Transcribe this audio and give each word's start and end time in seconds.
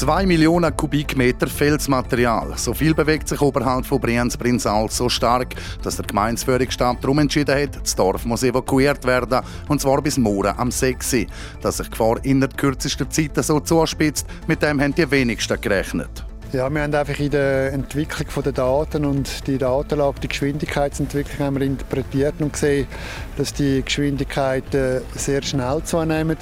Zwei 0.00 0.24
Millionen 0.24 0.74
Kubikmeter 0.74 1.46
Felsmaterial. 1.46 2.54
So 2.56 2.72
viel 2.72 2.94
bewegt 2.94 3.28
sich 3.28 3.38
oberhalb 3.42 3.84
von 3.84 4.00
Brienz-Prinzal 4.00 4.88
so 4.88 5.10
stark, 5.10 5.54
dass 5.82 5.96
der 5.96 6.06
Gemeinsführungsstab 6.06 7.02
darum 7.02 7.18
entschieden 7.18 7.54
hat, 7.54 7.82
das 7.82 7.96
Dorf 7.96 8.24
muss 8.24 8.42
evakuiert 8.42 9.04
werden, 9.04 9.42
und 9.68 9.78
zwar 9.78 10.00
bis 10.00 10.16
morgen 10.16 10.54
am 10.56 10.70
6. 10.70 11.26
Dass 11.60 11.76
sich 11.76 11.88
die 11.88 11.90
Gefahr 11.90 12.16
innerhalb 12.24 12.56
kürzester 12.56 13.10
Zeit 13.10 13.32
so 13.44 13.60
zuspitzt, 13.60 14.26
mit 14.46 14.62
dem 14.62 14.80
haben 14.80 14.94
die 14.94 15.10
wenigsten 15.10 15.60
gerechnet. 15.60 16.24
Ja, 16.52 16.68
wir 16.68 16.82
haben 16.82 16.94
einfach 16.94 17.20
in 17.20 17.30
der 17.30 17.72
Entwicklung 17.72 18.42
der 18.42 18.52
Daten 18.52 19.04
und 19.04 19.46
die 19.46 19.56
Datenlage, 19.56 20.18
die 20.18 20.28
Geschwindigkeitsentwicklung 20.28 21.46
haben 21.46 21.60
wir 21.60 21.66
interpretiert 21.66 22.34
und 22.40 22.54
gesehen, 22.54 22.88
dass 23.36 23.54
die 23.54 23.82
Geschwindigkeiten 23.84 25.02
sehr 25.14 25.42
schnell 25.42 25.80
zunehmen. 25.84 26.36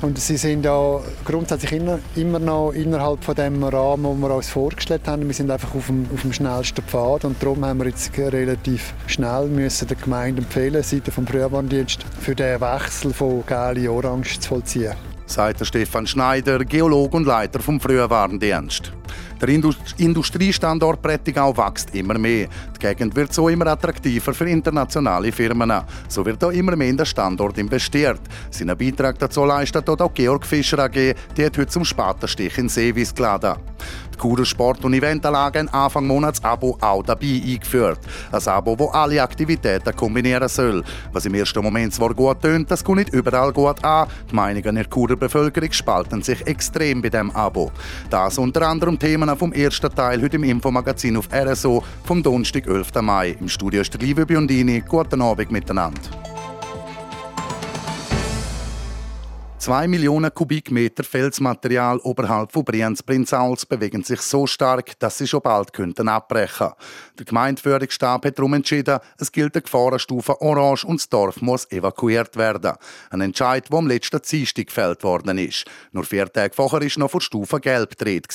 Und 0.00 0.18
sie 0.18 0.36
sind 0.36 0.64
ja 0.64 1.00
grundsätzlich 1.24 1.80
immer 2.14 2.38
noch 2.38 2.70
innerhalb 2.72 3.24
von 3.24 3.34
dem 3.34 3.64
Rahmen, 3.64 4.04
den 4.04 4.20
wir 4.20 4.34
uns 4.34 4.48
vorgestellt 4.48 5.08
haben. 5.08 5.26
Wir 5.26 5.34
sind 5.34 5.50
einfach 5.50 5.74
auf 5.74 5.86
dem, 5.86 6.06
auf 6.14 6.22
dem 6.22 6.32
schnellsten 6.32 6.82
Pfad 6.82 7.24
und 7.24 7.42
darum 7.42 7.64
haben 7.64 7.80
wir 7.80 7.88
jetzt 7.88 8.16
relativ 8.16 8.94
schnell 9.06 9.48
müssen 9.48 9.88
der 9.88 9.96
Gemeinde 9.96 10.42
empfehlen, 10.42 10.82
Seite 10.82 11.10
vom 11.10 11.26
Frühwarndienst, 11.26 12.04
für 12.20 12.34
den 12.34 12.60
Wechsel 12.60 13.12
von 13.12 13.44
gelb 13.44 13.88
orange 13.88 14.38
zu 14.38 14.48
vollziehen. 14.48 14.94
Sagt 15.26 15.66
Stefan 15.66 16.06
Schneider, 16.06 16.64
Geolog 16.64 17.14
und 17.14 17.26
Leiter 17.26 17.60
vom 17.60 17.80
Frühwarndienst. 17.80 18.92
Der 19.40 19.48
Industriestandort 19.98 21.00
Prättigau 21.00 21.56
wächst 21.56 21.94
immer 21.94 22.18
mehr. 22.18 22.48
Die 22.74 22.78
Gegend 22.78 23.14
wird 23.14 23.32
so 23.32 23.48
immer 23.48 23.68
attraktiver 23.68 24.34
für 24.34 24.48
internationale 24.48 25.30
Firmen. 25.30 25.72
So 26.08 26.24
wird 26.26 26.42
auch 26.42 26.50
immer 26.50 26.74
mehr 26.74 26.88
in 26.88 26.96
den 26.96 27.06
Standort 27.06 27.56
investiert. 27.58 28.20
Seinen 28.50 28.76
Beitrag 28.76 29.18
dazu 29.18 29.44
leistet 29.44 29.88
auch 29.88 30.12
Georg 30.12 30.44
Fischer 30.44 30.80
AG, 30.80 31.14
die 31.36 31.44
hat 31.44 31.56
heute 31.56 31.66
zum 31.66 31.84
Spatenstich 31.84 32.58
in 32.58 32.68
Seewies 32.68 33.14
geladen. 33.14 33.54
Die 34.18 34.22
Churer 34.22 34.44
Sport- 34.44 34.84
und 34.84 34.94
Eventanlage 34.94 35.60
ein 35.60 35.68
Anfang 35.68 36.04
Monats 36.04 36.42
Abo 36.42 36.76
auch 36.80 37.04
dabei 37.04 37.40
eingeführt. 37.46 38.00
Ein 38.32 38.48
Abo, 38.48 38.74
das 38.74 38.88
alle 38.92 39.22
Aktivitäten 39.22 39.94
kombinieren 39.94 40.48
soll. 40.48 40.82
Was 41.12 41.24
im 41.26 41.34
ersten 41.34 41.62
Moment 41.62 41.94
zwar 41.94 42.12
gut 42.14 42.42
tönt, 42.42 42.68
das 42.68 42.82
kommt 42.82 42.98
nicht 42.98 43.14
überall 43.14 43.52
gut 43.52 43.84
an. 43.84 44.08
Die 44.28 44.34
Meinungen 44.34 44.74
der 44.74 44.90
Churer 44.90 45.14
Bevölkerung 45.14 45.70
spalten 45.70 46.22
sich 46.22 46.44
extrem 46.48 47.00
bei 47.00 47.10
dem 47.10 47.30
Abo. 47.30 47.70
Das 48.10 48.38
unter 48.38 48.62
anderem 48.62 48.98
Themen 48.98 49.36
vom 49.36 49.52
ersten 49.52 49.94
Teil 49.94 50.20
heute 50.20 50.36
im 50.36 50.44
Infomagazin 50.44 51.16
auf 51.16 51.28
RSO 51.32 51.84
vom 52.04 52.20
Donnerstag, 52.20 52.66
11. 52.66 53.00
Mai. 53.00 53.36
Im 53.38 53.48
Studio 53.48 53.82
ist 53.82 53.94
Liebe 54.00 54.26
Biondini. 54.26 54.82
Guten 54.88 55.22
Abend 55.22 55.52
miteinander. 55.52 56.00
Zwei 59.58 59.88
Millionen 59.88 60.32
Kubikmeter 60.32 61.02
Felsmaterial 61.02 61.98
oberhalb 61.98 62.52
von 62.52 62.64
Brienz-Prinzals 62.64 63.66
bewegen 63.66 64.04
sich 64.04 64.20
so 64.20 64.46
stark, 64.46 64.96
dass 65.00 65.18
sie 65.18 65.26
schon 65.26 65.42
bald 65.42 65.72
könnten 65.72 66.08
abbrechen. 66.08 66.70
Der 67.18 67.26
Gemeindeführungsstab 67.26 68.24
hat 68.24 68.38
darum 68.38 68.54
entschieden, 68.54 69.00
es 69.18 69.32
gilt 69.32 69.56
eine 69.56 69.62
Gefahrenstufe 69.62 70.40
Orange 70.40 70.86
und 70.86 71.00
das 71.00 71.08
Dorf 71.08 71.42
muss 71.42 71.70
evakuiert 71.72 72.36
werden. 72.36 72.74
Ein 73.10 73.20
Entscheid, 73.20 73.68
der 73.68 73.78
am 73.78 73.88
letzten 73.88 74.22
Dienstag 74.22 74.68
gefällt 74.68 75.02
worden 75.02 75.36
ist. 75.38 75.64
Nur 75.90 76.04
vier 76.04 76.32
Tage 76.32 76.54
vorher 76.54 76.80
war 76.80 76.98
noch 76.98 77.10
von 77.10 77.20
Stufe 77.20 77.60
Gelb 77.60 77.98
gedreht. 77.98 78.28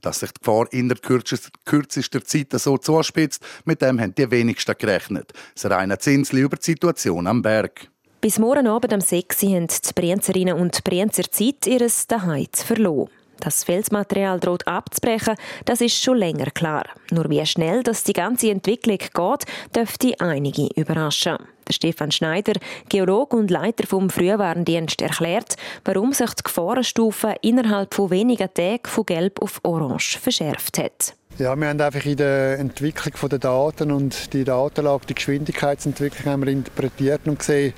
Dass 0.00 0.20
sich 0.20 0.30
die 0.30 0.40
Gefahr 0.40 0.72
in 0.72 0.88
der 0.88 0.98
kürzester 0.98 2.24
Zeit 2.24 2.52
so 2.52 2.78
zuspitzt, 2.78 3.44
mit 3.64 3.82
dem 3.82 4.00
haben 4.00 4.14
die 4.14 4.30
wenigsten 4.30 4.76
gerechnet. 4.78 5.32
Das 5.54 5.68
reine 5.68 5.98
Zinsli 5.98 6.40
über 6.40 6.56
die 6.56 6.64
Situation 6.64 7.26
am 7.26 7.42
Berg. 7.42 7.91
Bis 8.22 8.38
morgen 8.38 8.68
Abend 8.68 8.92
um 8.92 9.00
6 9.00 9.42
Uhr 9.42 9.50
haben 9.50 9.66
die 9.66 9.92
Brienzerinnen 9.96 10.56
und 10.56 10.84
Brienzer 10.84 11.24
Zeit, 11.28 11.66
ihr 11.66 11.84
Daheim 12.06 12.46
zu 12.52 12.64
verlassen. 12.64 13.08
Das 13.40 13.64
Felsmaterial 13.64 14.38
droht 14.38 14.64
abzubrechen, 14.64 15.34
das 15.64 15.80
ist 15.80 16.00
schon 16.00 16.18
länger 16.18 16.52
klar. 16.52 16.84
Nur 17.10 17.28
wie 17.30 17.44
schnell 17.44 17.82
das 17.82 18.04
die 18.04 18.12
ganze 18.12 18.52
Entwicklung 18.52 18.98
geht, 18.98 19.44
dürfte 19.74 20.14
einige 20.20 20.68
überraschen. 20.76 21.38
Der 21.66 21.72
Stefan 21.72 22.12
Schneider, 22.12 22.52
Geolog 22.88 23.34
und 23.34 23.50
Leiter 23.50 23.88
vom 23.88 24.08
Frühwarndienst, 24.08 25.02
erklärt, 25.02 25.56
warum 25.84 26.12
sich 26.12 26.32
die 26.34 26.44
Gefahrenstufe 26.44 27.34
innerhalb 27.42 27.92
von 27.92 28.10
wenigen 28.10 28.54
Tagen 28.54 28.86
von 28.86 29.04
Gelb 29.04 29.42
auf 29.42 29.58
Orange 29.64 30.20
verschärft 30.20 30.78
hat. 30.78 31.16
Ja, 31.38 31.56
wir 31.56 31.68
haben 31.68 31.80
einfach 31.80 32.04
in 32.04 32.16
der 32.18 32.58
Entwicklung 32.58 33.30
der 33.30 33.38
Daten 33.38 33.90
und 33.90 34.34
die 34.34 34.44
Datenlage, 34.44 35.06
die 35.06 35.14
Geschwindigkeitsentwicklung 35.14 36.30
haben 36.30 36.44
wir 36.44 36.52
interpretiert 36.52 37.22
und 37.24 37.38
gesehen, 37.38 37.72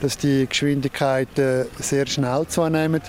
dass 0.00 0.16
die 0.16 0.46
Geschwindigkeiten 0.48 1.66
sehr 1.80 2.06
schnell 2.06 2.46
zunehmen. 2.46 3.02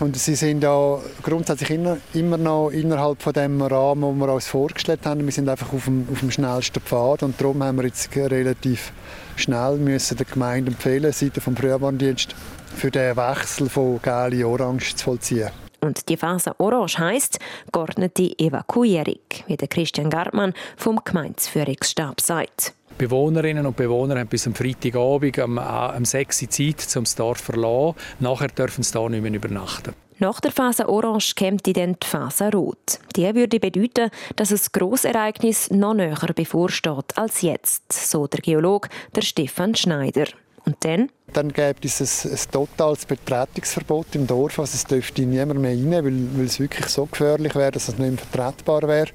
Und 0.00 0.18
sie 0.18 0.34
sind 0.34 0.62
ja 0.62 0.98
grundsätzlich 1.22 1.70
immer 2.12 2.36
noch 2.36 2.70
innerhalb 2.70 3.22
von 3.22 3.32
dem 3.32 3.62
Rahmen, 3.62 4.02
den 4.02 4.18
wir 4.18 4.34
uns 4.34 4.48
vorgestellt 4.48 5.06
haben. 5.06 5.24
Wir 5.24 5.32
sind 5.32 5.48
einfach 5.48 5.72
auf 5.72 5.84
dem, 5.86 6.06
auf 6.12 6.20
dem 6.20 6.30
schnellsten 6.30 6.80
Pfad 6.80 7.22
und 7.22 7.40
darum 7.40 7.62
haben 7.62 7.76
wir 7.76 7.84
jetzt 7.84 8.14
relativ 8.14 8.92
schnell 9.36 9.76
müssen 9.76 10.18
der 10.18 10.26
Gemeinde 10.26 10.72
empfehlen, 10.72 11.10
Seite 11.10 11.40
vom 11.40 11.56
Frühwarndienst, 11.56 12.34
für 12.76 12.90
den 12.90 13.16
Wechsel 13.16 13.70
von 13.70 13.98
gelb 14.02 14.44
orange 14.44 14.94
zu 14.94 15.04
vollziehen. 15.04 15.50
Und 15.84 16.08
die 16.08 16.16
Phase 16.16 16.54
Orange 16.58 16.98
heisst 16.98 17.40
geordnete 17.72 18.38
Evakuierung, 18.38 19.18
wie 19.48 19.56
der 19.56 19.66
Christian 19.66 20.10
Gartmann 20.10 20.54
vom 20.76 21.00
Gemeindeführungsstab 21.04 22.20
sagt. 22.20 22.74
Bewohnerinnen 22.98 23.66
und 23.66 23.76
Bewohner 23.76 24.20
haben 24.20 24.28
bis 24.28 24.46
am 24.46 24.54
Freitagabend 24.54 25.38
am, 25.40 25.58
am 25.58 26.04
6 26.04 26.42
Uhr 26.42 26.50
Zeit, 26.50 26.96
um 26.96 27.02
das 27.02 27.16
Dorf 27.16 27.38
verlassen. 27.38 27.96
Nachher 28.20 28.48
dürfen 28.48 28.84
sie 28.84 28.96
hier 28.96 29.08
nicht 29.08 29.22
mehr 29.22 29.34
übernachten. 29.34 29.94
Nach 30.18 30.38
der 30.38 30.52
Phase 30.52 30.88
Orange 30.88 31.34
kommt 31.36 31.66
dann 31.76 31.96
die 32.00 32.06
Phase 32.06 32.52
Rot. 32.52 33.00
Die 33.16 33.34
würde 33.34 33.58
bedeuten, 33.58 34.10
dass 34.36 34.52
ein 34.52 34.60
Grossereignis 34.72 35.68
noch 35.72 35.94
näher 35.94 36.32
bevorsteht 36.32 37.16
als 37.16 37.42
jetzt, 37.42 37.92
so 37.92 38.28
der 38.28 38.40
Geolog 38.40 38.88
der 39.16 39.22
Stefan 39.22 39.74
Schneider. 39.74 40.26
Und 40.64 40.76
dann? 40.80 41.10
Dann 41.32 41.52
gäbe 41.52 41.78
es 41.82 42.00
ein, 42.00 42.30
ein 42.32 42.38
totales 42.52 43.04
Betretungsverbot 43.06 44.14
im 44.14 44.26
Dorf. 44.26 44.58
Also 44.58 44.74
es 44.74 44.84
dürfte 44.84 45.22
niemand 45.22 45.60
mehr 45.60 45.72
rein, 45.72 46.04
weil, 46.04 46.38
weil 46.38 46.46
es 46.46 46.60
wirklich 46.60 46.86
so 46.86 47.06
gefährlich 47.06 47.54
wäre, 47.54 47.72
dass 47.72 47.88
es 47.88 47.98
nicht 47.98 48.10
mehr 48.10 48.18
vertretbar 48.18 48.82
wäre. 48.82 49.08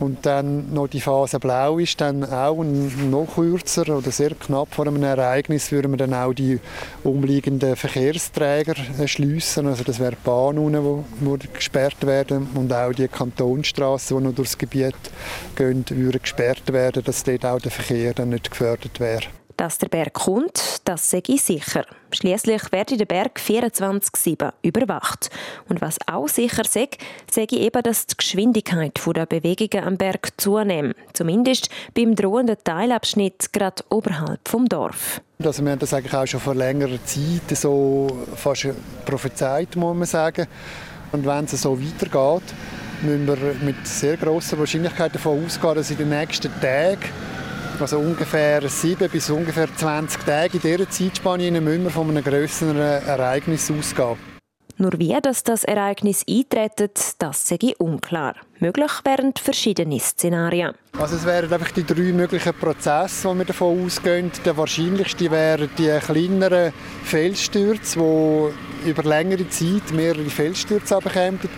Und 0.00 0.24
dann 0.24 0.72
noch 0.72 0.88
die 0.88 1.00
Phase 1.00 1.38
Blau 1.38 1.78
ist 1.78 2.00
dann 2.00 2.24
auch 2.24 2.64
noch 2.64 3.34
kürzer 3.34 3.96
oder 3.96 4.10
sehr 4.10 4.30
knapp 4.34 4.74
vor 4.74 4.86
einem 4.86 5.02
Ereignis 5.02 5.70
würden 5.70 5.92
wir 5.92 5.98
dann 5.98 6.14
auch 6.14 6.32
die 6.32 6.58
umliegenden 7.04 7.76
Verkehrsträger 7.76 8.74
schließen. 9.06 9.66
Also 9.66 9.84
das 9.84 10.00
Bahnen, 10.24 10.72
die, 11.20 11.38
die 11.38 11.52
gesperrt 11.52 12.06
werden 12.06 12.48
und 12.54 12.72
auch 12.72 12.92
die 12.92 13.08
Kantonstraßen, 13.08 14.16
die 14.16 14.24
noch 14.24 14.34
durchs 14.34 14.56
Gebiet 14.56 14.94
gehen, 15.56 15.84
würden 15.90 16.22
gesperrt 16.22 16.72
werden, 16.72 17.04
dass 17.04 17.24
dort 17.24 17.44
auch 17.44 17.60
der 17.60 17.70
Verkehr 17.70 18.14
dann 18.14 18.30
nicht 18.30 18.50
gefördert 18.50 18.98
wäre. 18.98 19.24
Dass 19.56 19.78
der 19.78 19.88
Berg 19.88 20.14
kommt, 20.14 20.80
das 20.84 21.10
sage 21.10 21.34
ich 21.34 21.42
sicher. 21.42 21.84
Schließlich 22.10 22.72
werde 22.72 22.96
der 22.96 23.06
Berg 23.06 23.38
24/7 23.38 24.52
überwacht. 24.62 25.30
Und 25.68 25.80
was 25.80 25.98
auch 26.06 26.28
sicher 26.28 26.64
sage, 26.64 26.98
sage 27.30 27.56
ich 27.56 27.60
eben, 27.60 27.82
dass 27.82 28.06
die 28.06 28.16
Geschwindigkeit 28.16 28.98
der 29.06 29.26
Bewegungen 29.26 29.86
am 29.86 29.96
Berg 29.96 30.28
zunimmt. 30.36 30.96
Zumindest 31.12 31.68
beim 31.94 32.14
drohenden 32.16 32.56
Teilabschnitt 32.64 33.52
gerade 33.52 33.82
oberhalb 33.90 34.48
vom 34.48 34.68
Dorf. 34.68 35.20
Also 35.42 35.64
wir 35.64 35.72
haben 35.72 35.78
das 35.78 35.94
eigentlich 35.94 36.14
auch 36.14 36.26
schon 36.26 36.40
vor 36.40 36.54
längerer 36.54 37.04
Zeit 37.04 37.56
so 37.56 38.24
fast 38.36 38.68
prophezeit, 39.04 39.76
muss 39.76 39.96
man 39.96 40.06
sagen. 40.06 40.46
Und 41.12 41.26
wenn 41.26 41.44
es 41.44 41.60
so 41.60 41.78
weitergeht, 41.78 42.54
müssen 43.02 43.26
wir 43.26 43.36
mit 43.62 43.86
sehr 43.86 44.16
grosser 44.16 44.58
Wahrscheinlichkeit 44.58 45.14
davon 45.14 45.44
ausgehen, 45.44 45.74
dass 45.74 45.90
in 45.90 45.98
den 45.98 46.08
nächsten 46.08 46.50
Tagen 46.60 47.00
also 47.80 47.98
ungefähr 47.98 48.68
sieben 48.68 49.08
bis 49.10 49.30
ungefähr 49.30 49.68
20 49.74 50.24
Tage 50.24 50.54
in 50.54 50.60
dieser 50.60 50.88
Zeitspanne 50.88 51.60
müssen 51.60 51.84
wir 51.84 51.90
von 51.90 52.08
einem 52.08 52.22
grösseren 52.24 52.76
Ereignis 52.76 53.70
ausgehen. 53.70 54.16
Nur 54.78 54.98
wie 54.98 55.16
das, 55.22 55.44
das 55.44 55.64
Ereignis 55.64 56.24
eintretet, 56.28 56.98
das 57.18 57.46
sei 57.46 57.58
unklar. 57.78 58.34
Möglich 58.58 58.90
wären 59.04 59.32
verschiedene 59.36 60.00
Szenarien. 60.00 60.74
Also 60.98 61.16
es 61.16 61.26
wären 61.26 61.52
einfach 61.52 61.70
die 61.70 61.84
drei 61.84 62.12
möglichen 62.12 62.54
Prozesse, 62.54 63.28
die 63.28 63.38
wir 63.38 63.44
davon 63.44 63.84
ausgehen. 63.84 64.32
Der 64.44 64.56
wahrscheinlichste 64.56 65.30
wären 65.30 65.70
die 65.78 65.98
kleineren 66.04 66.72
Felsstürze, 67.04 68.00
die 68.84 68.90
über 68.90 69.02
längere 69.02 69.48
Zeit 69.50 69.92
mehrere 69.92 70.24
Felsstürze 70.24 70.98
bekämen. 70.98 71.38
Der 71.42 71.50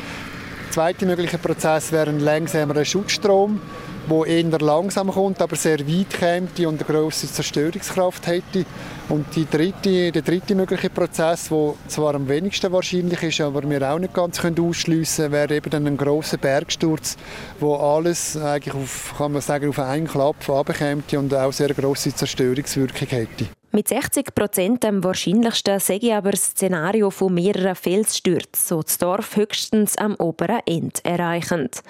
zweite 0.70 1.06
mögliche 1.06 1.38
Prozess 1.38 1.92
wäre 1.92 2.10
ein 2.10 2.20
langsamerer 2.20 2.84
Schutzstrom 2.84 3.60
wo 4.06 4.24
eher 4.24 4.58
langsam 4.58 5.10
kommt, 5.10 5.40
aber 5.40 5.56
sehr 5.56 5.80
weit 5.80 6.18
kommt 6.18 6.60
und 6.60 6.82
eine 6.82 6.84
grosse 6.84 7.30
Zerstörungskraft 7.30 8.26
hätte. 8.26 8.64
Und 9.08 9.26
die 9.36 9.46
dritte, 9.48 10.12
der 10.12 10.22
dritte 10.22 10.54
mögliche 10.54 10.90
Prozess, 10.90 11.48
der 11.48 11.74
zwar 11.88 12.14
am 12.14 12.28
wenigsten 12.28 12.72
wahrscheinlich 12.72 13.22
ist, 13.22 13.40
aber 13.40 13.68
wir 13.68 13.82
auch 13.90 13.98
nicht 13.98 14.14
ganz 14.14 14.40
ausschliessen 14.44 15.24
können, 15.24 15.32
wäre 15.32 15.56
eben 15.56 15.70
dann 15.70 15.86
ein 15.86 15.96
grosser 15.96 16.38
Bergsturz, 16.38 17.16
wo 17.60 17.76
alles 17.76 18.36
eigentlich 18.36 18.74
auf, 18.74 19.14
kann 19.16 19.32
man 19.32 19.42
sagen, 19.42 19.68
auf 19.68 19.78
einen 19.78 20.06
Klapp 20.06 20.48
runterkommt 20.48 21.12
und 21.14 21.34
auch 21.34 21.52
sehr 21.52 21.72
grosse 21.74 22.14
Zerstörungswirkung 22.14 23.08
hätte. 23.08 23.46
Mit 23.74 23.88
60 23.88 24.36
Prozent 24.36 24.84
am 24.84 25.02
wahrscheinlichsten 25.02 25.80
sehe 25.80 25.98
ich 25.98 26.14
aber 26.14 26.30
das 26.30 26.44
Szenario 26.50 27.10
von 27.10 27.34
mehreren 27.34 27.74
Felsstürzen, 27.74 28.50
so 28.54 28.80
das 28.80 28.98
Dorf 28.98 29.34
höchstens 29.34 29.98
am 29.98 30.14
oberen 30.14 30.60
Ende 30.64 31.00
erreichend. 31.02 31.82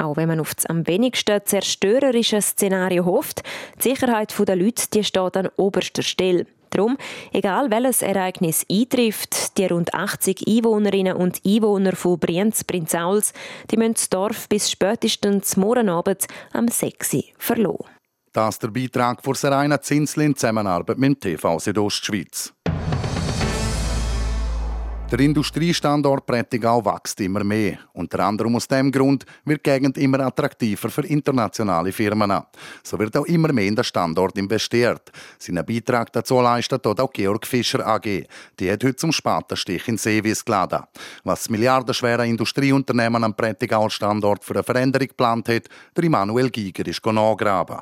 Auch 0.00 0.16
wenn 0.16 0.26
man 0.26 0.40
auf 0.40 0.56
das 0.56 0.66
am 0.66 0.84
wenigsten 0.88 1.40
zerstörerische 1.44 2.42
Szenario 2.42 3.04
hofft, 3.04 3.44
die 3.78 3.90
Sicherheit 3.90 4.34
der 4.36 4.56
Leute 4.56 4.88
die 4.92 5.04
steht 5.04 5.36
an 5.36 5.48
oberster 5.56 6.02
Stelle. 6.02 6.44
Darum, 6.70 6.98
egal 7.32 7.70
welches 7.70 8.02
Ereignis 8.02 8.66
eintrifft, 8.68 9.56
die 9.58 9.66
rund 9.66 9.94
80 9.94 10.44
Einwohnerinnen 10.44 11.16
und 11.16 11.40
Einwohner 11.46 11.94
von 11.94 12.18
Brienz-Prinzauls, 12.18 13.32
die 13.70 13.76
müssen 13.76 13.94
das 13.94 14.10
Dorf 14.10 14.48
bis 14.48 14.72
spätestens 14.72 15.56
morgen 15.56 15.88
Abend 15.88 16.26
am 16.52 16.66
6 16.66 17.16
verloren. 17.38 17.97
Das 18.32 18.54
ist 18.54 18.62
der 18.62 18.68
Beitrag 18.68 19.22
von 19.22 19.34
Serena 19.34 19.80
Zinsli 19.80 20.26
in 20.26 20.36
Zusammenarbeit 20.36 20.98
mit 20.98 21.08
dem 21.08 21.20
TV 21.20 21.58
Südostschweiz. 21.58 22.52
Der 25.10 25.20
Industriestandort 25.20 26.26
Prättigau 26.26 26.84
wächst 26.84 27.18
immer 27.22 27.42
mehr. 27.42 27.78
Unter 27.94 28.20
anderem 28.20 28.56
aus 28.56 28.68
dem 28.68 28.92
Grund 28.92 29.24
wird 29.46 29.64
die 29.64 29.70
Gegend 29.70 29.96
immer 29.96 30.20
attraktiver 30.20 30.90
für 30.90 31.06
internationale 31.06 31.92
Firmen. 31.92 32.42
So 32.82 32.98
wird 32.98 33.16
auch 33.16 33.24
immer 33.24 33.50
mehr 33.50 33.64
in 33.64 33.74
den 33.74 33.84
Standort 33.84 34.36
investiert. 34.36 35.10
Seinen 35.38 35.64
Beitrag 35.64 36.12
dazu 36.12 36.42
leistet 36.42 36.84
dort 36.84 37.00
auch 37.00 37.10
Georg 37.10 37.46
Fischer 37.46 37.86
AG. 37.86 38.26
Die 38.60 38.70
hat 38.70 38.84
heute 38.84 38.96
zum 38.96 39.10
Spatenstich 39.10 39.88
in 39.88 39.96
Seewies 39.96 40.44
geladen. 40.44 40.82
Was 41.24 41.44
das 41.44 41.48
milliardenschwere 41.48 42.26
Industrieunternehmen 42.26 43.24
am 43.24 43.34
Prättigau-Standort 43.34 44.44
für 44.44 44.56
eine 44.56 44.62
Veränderung 44.62 45.08
geplant 45.08 45.48
hat, 45.48 45.68
der 45.96 46.04
Immanuel 46.04 46.50
Giger 46.50 46.86
ist 46.86 47.06
nachgraben. 47.06 47.78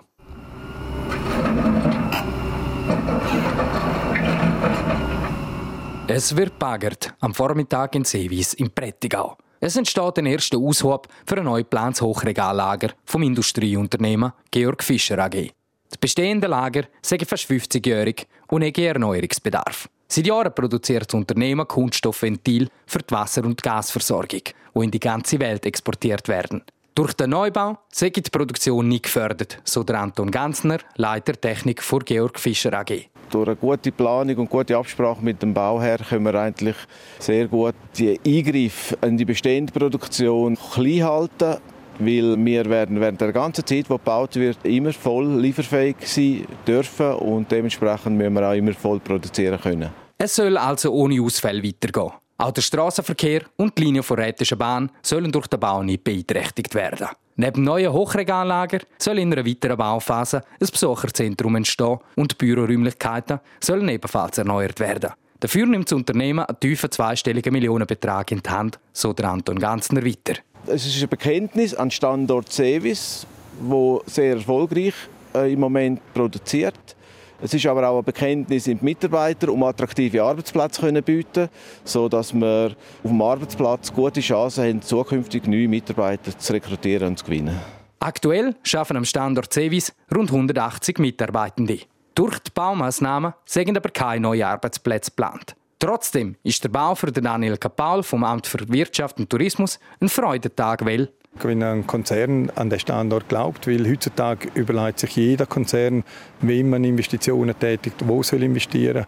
Es 6.18 6.34
wird 6.34 6.58
bagert 6.58 7.12
am 7.20 7.34
Vormittag 7.34 7.94
in 7.94 8.06
Seewies 8.06 8.54
im 8.54 8.70
Prättigau. 8.70 9.36
Es 9.60 9.76
entsteht 9.76 10.16
ein 10.16 10.24
erster 10.24 10.56
Aushub 10.56 11.08
für 11.26 11.36
ein 11.36 11.44
neu 11.44 11.58
geplantes 11.58 12.00
Hochregallager 12.00 12.92
vom 13.04 13.22
Industrieunternehmen 13.22 14.32
Georg 14.50 14.82
Fischer 14.82 15.18
AG. 15.18 15.50
Das 15.90 15.98
bestehende 15.98 16.46
Lager 16.46 16.84
sei 17.02 17.18
fast 17.18 17.50
50-jährig 17.50 18.26
und 18.48 18.62
hätte 18.62 18.86
Erneuerungsbedarf. 18.86 19.90
Seit 20.08 20.26
Jahren 20.26 20.54
produziert 20.54 21.04
das 21.06 21.12
Unternehmen 21.12 21.68
Kunststoffventil 21.68 22.70
für 22.86 23.00
die 23.00 23.14
Wasser- 23.14 23.44
und 23.44 23.62
Gasversorgung, 23.62 24.40
die 24.74 24.84
in 24.84 24.90
die 24.90 24.98
ganze 24.98 25.38
Welt 25.38 25.66
exportiert 25.66 26.28
werden. 26.28 26.62
Durch 26.94 27.12
den 27.12 27.28
Neubau 27.28 27.76
sei 27.92 28.08
die 28.08 28.22
Produktion 28.22 28.88
nie 28.88 29.02
gefördert, 29.02 29.60
so 29.64 29.82
der 29.82 30.00
Anton 30.00 30.30
Ganzner, 30.30 30.78
Leiter 30.94 31.38
Technik 31.38 31.82
für 31.82 31.98
Georg 31.98 32.40
Fischer 32.40 32.72
AG. 32.72 33.10
Durch 33.30 33.48
eine 33.48 33.56
gute 33.56 33.90
Planung 33.90 34.36
und 34.36 34.50
gute 34.50 34.76
Absprache 34.76 35.22
mit 35.22 35.42
dem 35.42 35.52
Bauherr 35.52 35.98
können 35.98 36.24
wir 36.24 36.34
eigentlich 36.34 36.76
sehr 37.18 37.48
gut 37.48 37.74
die 37.98 38.20
Eingriffe 38.24 38.96
in 39.02 39.16
die 39.16 39.24
bestehende 39.24 39.72
Produktion 39.72 40.56
klein 40.72 41.02
halten, 41.02 41.56
weil 41.98 42.36
wir 42.44 42.64
werden 42.66 43.00
während 43.00 43.20
der 43.20 43.32
ganzen 43.32 43.66
Zeit, 43.66 43.86
die 43.86 43.88
gebaut 43.88 44.36
wird, 44.36 44.58
immer 44.64 44.92
voll 44.92 45.40
lieferfähig 45.40 45.96
sein 46.02 46.46
dürfen 46.66 47.14
und 47.14 47.50
dementsprechend 47.50 48.16
müssen 48.16 48.34
wir 48.34 48.48
auch 48.48 48.54
immer 48.54 48.74
voll 48.74 49.00
produzieren 49.00 49.60
können. 49.60 49.90
Es 50.18 50.36
soll 50.36 50.56
also 50.56 50.92
ohne 50.92 51.20
Ausfälle 51.20 51.62
weitergehen. 51.62 52.12
Auch 52.38 52.50
der 52.50 52.62
Straßenverkehr 52.62 53.42
und 53.56 53.78
die 53.78 53.84
Linie 53.84 54.02
der 54.02 54.18
Rätischen 54.18 54.58
Bahn 54.58 54.90
sollen 55.02 55.32
durch 55.32 55.46
den 55.46 55.58
Bau 55.58 55.82
nicht 55.82 56.04
beeinträchtigt 56.04 56.74
werden. 56.74 57.08
Neben 57.36 57.64
neuen 57.64 57.92
Hochregallager 57.92 58.80
soll 58.98 59.18
in 59.18 59.32
einer 59.32 59.46
weiteren 59.46 59.76
Bauphase 59.76 60.42
ein 60.60 60.66
Besucherzentrum 60.70 61.56
entstehen 61.56 61.98
und 62.14 62.32
die 62.32 62.36
Büroräumlichkeiten 62.36 63.40
sollen 63.60 63.88
ebenfalls 63.88 64.38
erneuert 64.38 64.80
werden. 64.80 65.12
Dafür 65.40 65.66
nimmt 65.66 65.90
das 65.90 65.96
Unternehmen 65.96 66.44
einen 66.44 66.60
tiefen 66.60 66.90
zweistelligen 66.90 67.52
Millionenbetrag 67.52 68.32
in 68.32 68.42
die 68.42 68.50
Hand, 68.50 68.78
so 68.92 69.12
der 69.12 69.30
Anton 69.30 69.58
Ganzner 69.58 70.04
weiter. 70.04 70.40
Es 70.66 70.86
ist 70.86 71.02
ein 71.02 71.08
Bekenntnis 71.08 71.74
an 71.74 71.90
Standort 71.90 72.52
Sevis, 72.52 73.26
wo 73.60 74.02
sehr 74.06 74.36
erfolgreich 74.36 74.94
äh, 75.34 75.52
im 75.52 75.60
Moment 75.60 76.00
produziert. 76.12 76.95
Es 77.40 77.52
ist 77.52 77.66
aber 77.66 77.88
auch 77.88 77.98
ein 77.98 78.04
Bekenntnis 78.04 78.66
in 78.66 78.78
die 78.78 78.84
Mitarbeiter, 78.84 79.52
um 79.52 79.62
attraktive 79.62 80.22
Arbeitsplätze 80.22 80.80
zu 80.80 81.02
bieten, 81.02 81.48
sodass 81.84 82.32
wir 82.32 82.74
auf 83.02 83.10
dem 83.10 83.20
Arbeitsplatz 83.20 83.92
gute 83.92 84.20
Chancen 84.20 84.64
haben, 84.64 84.82
zukünftig 84.82 85.46
neue 85.46 85.68
Mitarbeiter 85.68 86.36
zu 86.38 86.52
rekrutieren 86.54 87.08
und 87.08 87.18
zu 87.18 87.26
gewinnen. 87.26 87.60
Aktuell 88.00 88.54
arbeiten 88.74 88.96
am 88.96 89.04
Standort 89.04 89.52
Sevis 89.52 89.92
rund 90.14 90.30
180 90.30 90.98
Mitarbeitende. 90.98 91.80
Durch 92.14 92.38
die 92.38 92.50
Baumaßnahmen 92.54 93.34
sind 93.44 93.76
aber 93.76 93.90
keine 93.90 94.20
neuen 94.20 94.42
Arbeitsplätze 94.42 95.10
geplant. 95.10 95.54
Trotzdem 95.78 96.36
ist 96.42 96.64
der 96.64 96.70
Bau 96.70 96.94
für 96.94 97.12
Daniel 97.12 97.58
Kapaul 97.58 98.02
vom 98.02 98.24
Amt 98.24 98.46
für 98.46 98.66
Wirtschaft 98.68 99.18
und 99.18 99.28
Tourismus 99.28 99.78
ein 100.00 100.08
Freudentag, 100.08 100.86
weil 100.86 101.10
wenn 101.44 101.62
ein 101.62 101.86
Konzern 101.86 102.50
an 102.54 102.70
den 102.70 102.78
Standort 102.78 103.28
glaubt, 103.28 103.66
weil 103.66 103.88
heutzutage 103.90 104.48
überlegt 104.54 105.00
sich 105.00 105.16
jeder 105.16 105.46
Konzern, 105.46 106.04
wie 106.40 106.62
man 106.62 106.84
Investitionen 106.84 107.58
tätigt, 107.58 107.96
wo 108.06 108.22
soll 108.22 108.42
investieren. 108.42 109.06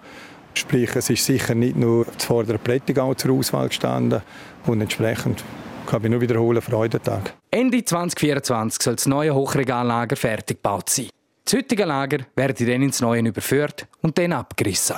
Sprich, 0.55 0.95
es 0.97 1.11
ist 1.11 1.25
sicher 1.25 1.55
nicht 1.55 1.77
nur 1.77 2.05
das 2.07 2.25
vordere 2.25 2.59
Prättigau 2.59 3.15
zur 3.15 3.33
Auswahl 3.33 3.69
gestanden 3.69 4.23
und 4.67 4.81
entsprechend 4.81 5.45
kann 5.87 6.05
ich 6.05 6.11
nur 6.11 6.21
wiederholen, 6.21 6.61
Freudentag. 6.61 7.35
Ende 7.51 7.83
2024 7.83 8.83
soll 8.83 8.97
das 8.97 9.07
neue 9.07 9.35
Hochregallager 9.35 10.17
fertig 10.17 10.59
gebaut 10.63 10.91
sein. 10.91 11.09
Das 11.45 11.55
heutige 11.55 11.85
Lager 11.85 12.19
werde 12.37 12.67
dann 12.67 12.83
ins 12.83 13.01
Neue 13.01 13.23
überführt 13.23 13.87
und 14.03 14.19
dann 14.19 14.35
abgerissen. 14.35 14.97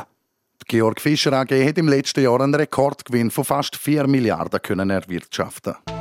Georg 0.66 1.00
Fischer 1.00 1.32
AG 1.32 1.50
hat 1.50 1.78
im 1.78 1.88
letzten 1.88 2.22
Jahr 2.22 2.40
einen 2.40 2.54
Rekordgewinn 2.54 3.30
von 3.30 3.44
fast 3.44 3.76
4 3.76 4.06
Milliarden 4.06 4.60
können 4.62 4.90
erwirtschaften. 4.90 5.74
Churer 5.84 5.99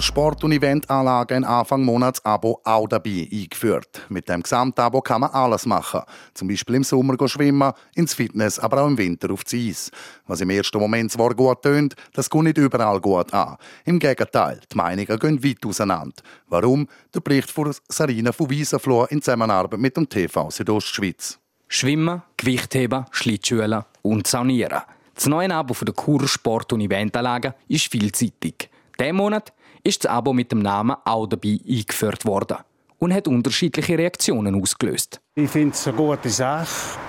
Sport- 0.00 0.44
und 0.44 0.52
Eventanlage 0.52 1.34
ein 1.34 1.44
Anfang 1.44 1.82
Monats-Abo 1.82 2.60
auch 2.62 2.86
dabei 2.86 3.28
eingeführt. 3.32 4.02
Mit 4.08 4.28
dem 4.28 4.42
Gesamtabo 4.42 5.00
kann 5.00 5.22
man 5.22 5.30
alles 5.30 5.66
machen. 5.66 6.02
Zum 6.34 6.46
Beispiel 6.46 6.76
im 6.76 6.84
Sommer 6.84 7.16
schwimmen, 7.26 7.72
ins 7.96 8.14
Fitness, 8.14 8.60
aber 8.60 8.82
auch 8.82 8.86
im 8.86 8.96
Winter 8.96 9.32
auf 9.32 9.42
das 9.42 9.54
Eis. 9.54 9.90
Was 10.28 10.40
im 10.40 10.50
ersten 10.50 10.78
Moment 10.78 11.10
zwar 11.10 11.34
gut 11.34 11.62
tönt, 11.62 11.96
das 12.12 12.30
geht 12.30 12.42
nicht 12.42 12.58
überall 12.58 13.00
gut 13.00 13.34
an. 13.34 13.56
Im 13.84 13.98
Gegenteil, 13.98 14.60
die 14.72 14.76
Meinungen 14.76 15.18
gehen 15.18 15.42
weit 15.42 15.66
auseinander. 15.66 16.22
Warum? 16.46 16.86
Der 17.12 17.20
Bericht 17.20 17.50
von 17.50 17.74
Sarina 17.88 18.30
von 18.30 18.50
Wiesenfloh 18.50 19.06
in 19.06 19.20
Zusammenarbeit 19.20 19.80
mit 19.80 19.96
dem 19.96 20.08
TV 20.08 20.48
Südostschweiz. 20.48 21.40
Schwimmen, 21.66 22.22
Gewichtheben, 22.36 23.06
Schlittschuhen 23.10 23.82
und 24.02 24.28
Saunieren. 24.28 24.82
Das 25.16 25.26
neue 25.26 25.52
Abo 25.52 25.74
der 25.74 25.92
Churer 25.92 26.28
Sport- 26.28 26.72
und 26.72 26.82
Eventanlage 26.82 27.56
ist 27.66 27.90
vielseitig. 27.90 28.70
Diesen 29.00 29.16
Monat 29.16 29.52
ist 29.84 30.04
das 30.04 30.10
Abo 30.10 30.32
mit 30.32 30.52
dem 30.52 30.60
Namen 30.60 30.96
auch 31.04 31.26
dabei 31.26 31.58
eingeführt 31.68 32.24
worden 32.24 32.58
und 32.98 33.12
hat 33.12 33.26
unterschiedliche 33.26 33.98
Reaktionen 33.98 34.60
ausgelöst. 34.60 35.20
Ich 35.34 35.50
finde 35.50 35.74
es 35.74 35.86
eine 35.88 35.96
gute 35.96 36.28
Sache. 36.28 36.68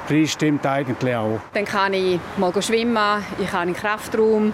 Der 0.09 0.15
Preis 0.15 0.31
stimmt 0.31 0.65
eigentlich 0.65 1.15
auch. 1.15 1.39
Dann 1.53 1.65
kann 1.65 1.93
ich 1.93 2.19
mal 2.37 2.61
schwimmen, 2.61 3.23
ich 3.39 3.47
kann 3.47 3.67
in 3.67 3.73
den 3.73 3.79
Kraftraum. 3.79 4.53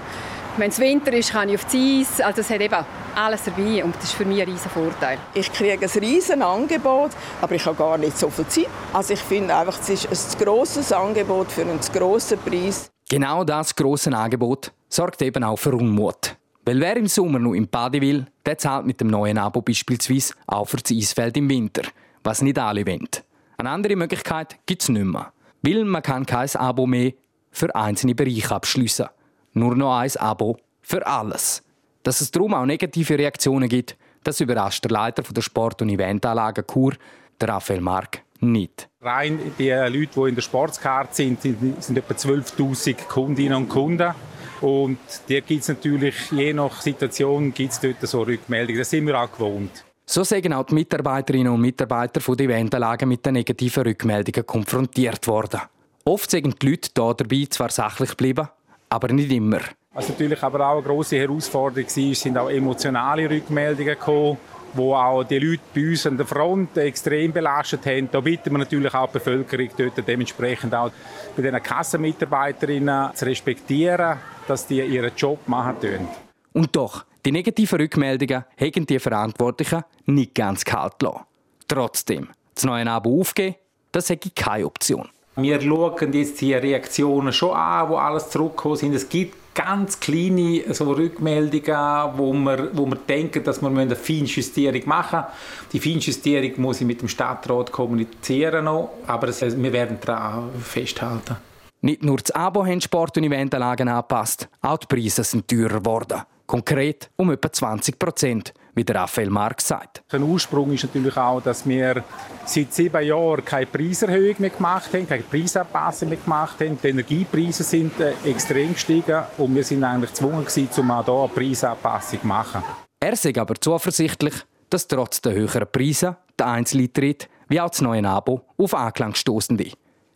Wenn 0.58 0.70
es 0.70 0.80
Winter 0.80 1.14
ist, 1.14 1.32
kann 1.32 1.48
ich 1.48 1.56
auf 1.56 1.66
die 1.66 2.02
Eis. 2.02 2.20
Also 2.20 2.42
es 2.42 2.50
hat 2.50 2.60
eben 2.60 2.76
alles 3.16 3.44
dabei 3.44 3.84
und 3.86 3.96
das 3.96 4.06
ist 4.06 4.14
für 4.14 4.26
mich 4.26 4.42
ein 4.42 4.50
riesen 4.50 4.70
Vorteil. 4.70 5.18
Ich 5.34 5.54
kriege 5.54 5.86
ein 5.86 6.00
riesen 6.00 6.42
Angebot, 6.42 7.12
aber 7.42 7.56
ich 7.56 7.66
habe 7.66 7.78
gar 7.78 7.98
nicht 7.98 8.18
so 8.18 8.30
viel 8.30 8.48
Zeit. 8.48 8.68
Also 8.92 9.14
ich 9.14 9.22
finde 9.22 9.56
einfach, 9.56 9.80
es 9.80 9.90
ist 9.90 10.36
ein 10.36 10.46
grosses 10.46 10.92
Angebot 10.92 11.50
für 11.52 11.62
einen 11.62 11.80
grossen 11.94 12.38
Preis. 12.40 12.92
Genau 13.08 13.46
das 13.46 13.74
grosse 13.74 14.12
Angebot 14.12 14.74
sorgt 14.90 15.22
eben 15.22 15.44
auch 15.46 15.58
für 15.58 15.74
Unmut. 15.74 16.36
Weil 16.70 16.82
wer 16.82 16.98
im 16.98 17.08
Sommer 17.08 17.40
noch 17.40 17.56
im 17.56 17.68
Bade 17.68 18.00
will, 18.00 18.28
der 18.46 18.60
zahlt 18.60 18.86
mit 18.86 19.02
dem 19.02 19.08
neuen 19.08 19.40
Abo 19.40 19.60
beispielsweise 19.60 20.36
auch 20.46 20.66
für 20.66 20.78
das 20.78 20.92
Eisfeld 20.92 21.36
im 21.36 21.50
Winter, 21.50 21.82
was 22.24 22.44
nicht 22.44 22.60
alle 22.60 22.86
wollen. 22.86 23.10
Eine 23.58 23.72
andere 23.72 23.96
Möglichkeit 23.96 24.56
gibt 24.68 24.84
es 24.84 24.90
nicht 24.90 25.04
mehr. 25.04 25.34
Weil 25.64 25.84
man 25.84 26.04
kann 26.04 26.28
kein 26.28 26.48
Abo 26.58 26.86
mehr 26.86 27.14
für 27.50 27.74
einzelne 27.74 28.14
Bereiche 28.14 28.54
abschliessen. 28.54 29.08
Nur 29.54 29.76
noch 29.76 29.98
ein 29.98 30.16
Abo 30.18 30.58
für 30.84 31.08
alles. 31.08 31.64
Dass 32.04 32.22
es 32.22 32.30
darum 32.30 32.54
auch 32.54 32.68
negative 32.68 33.18
Reaktionen 33.18 33.68
gibt, 33.68 33.98
das 34.24 34.40
überrascht 34.40 34.84
der 34.84 34.92
Leiter 34.92 35.24
der 35.24 35.42
Sport- 35.42 35.82
und 35.82 35.90
Eventanlage 35.90 36.62
Kur, 36.62 36.94
Raphael 37.42 37.82
Mark, 37.82 38.22
nicht. 38.42 38.88
Rein 39.02 39.40
die 39.58 39.72
Leute, 39.72 40.12
die 40.16 40.30
in 40.30 40.36
der 40.36 40.44
Sportskarte 40.44 41.16
sind, 41.16 41.42
sind 41.42 41.98
etwa 41.98 42.14
12.000 42.14 43.08
Kundinnen 43.08 43.56
und 43.56 43.70
Kunden. 43.70 44.14
Und 44.62 44.98
da 45.28 45.40
gibt 45.40 45.62
es 45.62 45.68
natürlich, 45.68 46.16
je 46.32 46.54
nach 46.54 46.82
Situation, 46.82 47.54
gibt 47.54 47.72
es 47.72 47.80
dort 47.80 48.02
so 48.02 48.22
Rückmeldungen. 48.22 48.80
Das 48.80 48.90
sind 48.90 49.08
wir 49.08 49.20
auch 49.20 49.32
gewohnt. 49.32 49.84
So 50.06 50.24
sagen 50.24 50.54
auch 50.54 50.66
die 50.66 50.74
Mitarbeiterinnen 50.74 51.54
und 51.54 51.62
Mitarbeiter 51.62 52.20
von 52.20 52.36
den 52.36 52.50
Eventanlagen 52.50 53.08
mit 53.08 53.26
den 53.26 53.34
negativen 53.34 53.84
Rückmeldungen 53.84 54.46
konfrontiert 54.46 55.28
worden. 55.28 55.62
Oft 56.06 56.32
sind 56.32 56.62
die 56.62 56.70
Leute 56.70 56.90
hier 56.96 57.14
dabei 57.14 57.46
zwar 57.50 57.70
sachlich 57.70 58.10
geblieben, 58.10 58.48
aber 58.90 59.14
nicht 59.14 59.32
immer. 59.32 59.60
Was 59.94 60.10
natürlich 60.10 60.42
aber 60.42 60.68
auch 60.68 60.78
eine 60.78 60.84
grosse 60.84 61.18
Herausforderung 61.18 61.88
war, 61.88 62.16
sind 62.16 62.38
auch 62.38 62.50
emotionale 62.50 63.30
Rückmeldungen 63.30 63.96
gekommen 63.96 64.38
wo 64.74 64.96
auch 64.96 65.24
die 65.24 65.40
Leute 65.40 65.62
bei 65.74 65.90
uns 65.90 66.06
an 66.06 66.18
der 66.18 66.26
Front 66.26 66.78
extrem 66.78 67.32
belastet 67.32 67.86
haben. 67.86 68.10
Da 68.12 68.20
bitten 68.20 68.52
wir 68.52 68.60
natürlich 68.60 68.94
auch 68.94 69.08
die 69.08 69.14
Bevölkerung 69.14 69.70
dort 69.78 70.08
dementsprechend 70.08 70.74
auch 70.74 70.92
bei 71.36 71.42
den 71.42 71.62
Kassenmitarbeiterinnen 71.62 73.16
zu 73.16 73.26
respektieren, 73.26 74.18
dass 74.48 74.68
die 74.68 74.82
ihren 74.82 75.12
Job 75.16 75.40
machen 75.48 75.80
können. 75.80 76.08
Und 76.54 76.76
doch, 76.76 77.06
die 77.26 77.32
negativen 77.32 77.80
Rückmeldungen 77.80 78.46
haben 78.60 78.86
die 78.86 79.00
Verantwortlichen 79.00 79.84
nicht 80.06 80.36
ganz 80.36 80.64
kalt 80.64 81.02
lassen. 81.02 81.22
Trotzdem, 81.68 82.30
das 82.56 82.64
neue 82.64 82.90
Abo 82.90 83.22
aufgeben, 83.22 83.56
das 83.92 84.10
hätte 84.10 84.30
keine 84.32 84.66
Option. 84.66 85.10
Wir 85.36 85.62
schauen 85.62 86.14
jetzt 86.14 86.42
die 86.42 86.54
Reaktionen 86.54 87.32
schon 87.32 87.56
an, 87.56 87.90
wo 87.90 87.96
alles 87.96 88.30
zurückgekommen 88.30 88.76
sind. 88.76 88.94
Es 88.94 89.08
gibt 89.08 89.49
ganz 89.60 90.00
kleine 90.00 90.74
so 90.74 90.94
Rückmeldungen, 90.94 92.18
wo 92.18 92.32
wir, 92.32 92.70
wo 92.72 92.86
wir 92.86 92.96
denken, 92.96 93.44
dass 93.44 93.62
wir 93.62 93.68
eine 93.68 93.96
Feinjustierung 93.96 94.82
machen 94.86 95.20
müssen. 95.20 95.72
Die 95.74 95.80
Feinjustierung 95.82 96.62
muss 96.62 96.80
ich 96.80 96.88
mit 96.88 97.02
dem 97.02 97.10
Stadtrat 97.10 97.70
kommunizieren 97.70 98.66
noch, 98.66 98.92
aber 99.06 99.28
das, 99.28 99.42
wir 99.42 99.74
werden 99.74 99.98
daran 100.00 100.50
festhalten. 100.64 101.36
Nicht 101.82 102.04
nur 102.04 102.18
das 102.18 102.32
Abo 102.32 102.66
haben 102.66 102.80
Sport- 102.80 103.18
und 103.18 103.26
Eventanlagen 103.26 103.90
angepasst, 103.90 104.48
auch 104.62 104.78
die 104.78 104.88
Preise 104.88 105.26
sind 105.26 105.48
teurer 105.50 105.80
geworden. 105.80 106.22
Konkret 106.48 107.10
um 107.18 107.30
etwa 107.30 107.52
20 107.52 108.00
Prozent, 108.00 108.54
wie 108.80 108.86
der 108.86 108.96
Raphael 108.96 109.30
Marx 109.30 109.68
sagt. 109.68 110.02
Ein 110.10 110.24
Ursprung 110.24 110.72
ist 110.72 110.86
natürlich 110.86 111.18
auch, 111.18 111.42
dass 111.42 111.68
wir 111.68 112.02
seit 112.46 112.74
sieben 112.74 113.04
Jahren 113.06 113.44
keine 113.44 113.66
Preiserhöhung 113.66 114.36
mehr 114.38 114.52
gemacht 114.52 114.94
haben, 114.94 115.06
keine 115.06 115.24
Preisanpassung 115.24 116.08
mehr 116.08 116.18
gemacht 116.18 116.62
haben. 116.62 116.80
Die 116.82 116.88
Energiepreise 116.88 117.64
sind 117.64 118.00
äh, 118.00 118.14
extrem 118.24 118.72
gestiegen 118.72 119.22
und 119.38 119.54
wir 119.54 119.66
sind 119.66 119.84
eigentlich 119.84 120.12
gezwungen 120.12 120.46
gewesen, 120.46 120.70
um 120.78 120.92
auch 120.92 121.04
hier 121.04 121.14
eine 121.14 121.28
Preisanpassung 121.28 122.22
zu 122.22 122.28
machen. 122.28 122.64
Er 123.02 123.16
sagt 123.18 123.38
aber 123.38 123.56
zuversichtlich, 123.56 124.36
dass 124.70 124.88
trotz 124.88 125.20
der 125.20 125.34
höheren 125.34 125.68
Preise 125.70 126.16
der 126.38 126.48
Einzeleintritt 126.48 127.28
wie 127.50 127.60
auch 127.60 127.70
das 127.70 127.82
neue 127.82 128.08
Abo 128.08 128.46
auf 128.58 128.74
Anklang 128.74 129.14
stoßen 129.14 129.60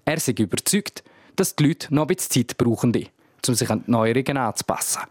Er 0.05 0.15
ist 0.15 0.27
überzeugt, 0.29 1.03
dass 1.35 1.55
die 1.57 1.67
Leute 1.67 1.93
noch 1.93 2.03
ein 2.03 2.15
bisschen 2.15 2.47
Zeit 2.47 2.57
brauchen, 2.57 2.93
um 3.45 3.55
sich 3.55 3.69
an 3.69 3.83
die 3.85 3.91
Neuerungen 3.91 4.37
anzupassen. 4.37 5.01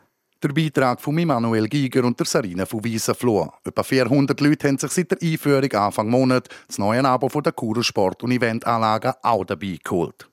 Der 0.43 0.49
Beitrag 0.49 1.01
von 1.01 1.17
Immanuel 1.19 1.69
Giger 1.69 2.03
und 2.03 2.19
der 2.19 2.27
Sarina 2.27 2.67
von 2.67 2.83
Wiesenfloh. 2.83 3.49
Etwa 3.63 3.83
400 3.85 4.41
Leute 4.41 4.67
haben 4.67 4.77
sich 4.77 4.91
seit 4.91 5.13
der 5.13 5.23
Einführung 5.23 5.73
Anfang 5.73 6.11
Monat 6.11 6.49
das 6.67 6.79
neue 6.79 7.05
Abo 7.05 7.29
von 7.29 7.45
der 7.45 7.53
Kurer 7.53 7.85
Sport- 7.85 8.25
und 8.25 8.33
Eventanlage 8.33 9.15
auch 9.23 9.45
dabei 9.45 9.79
geholt. 9.85 10.32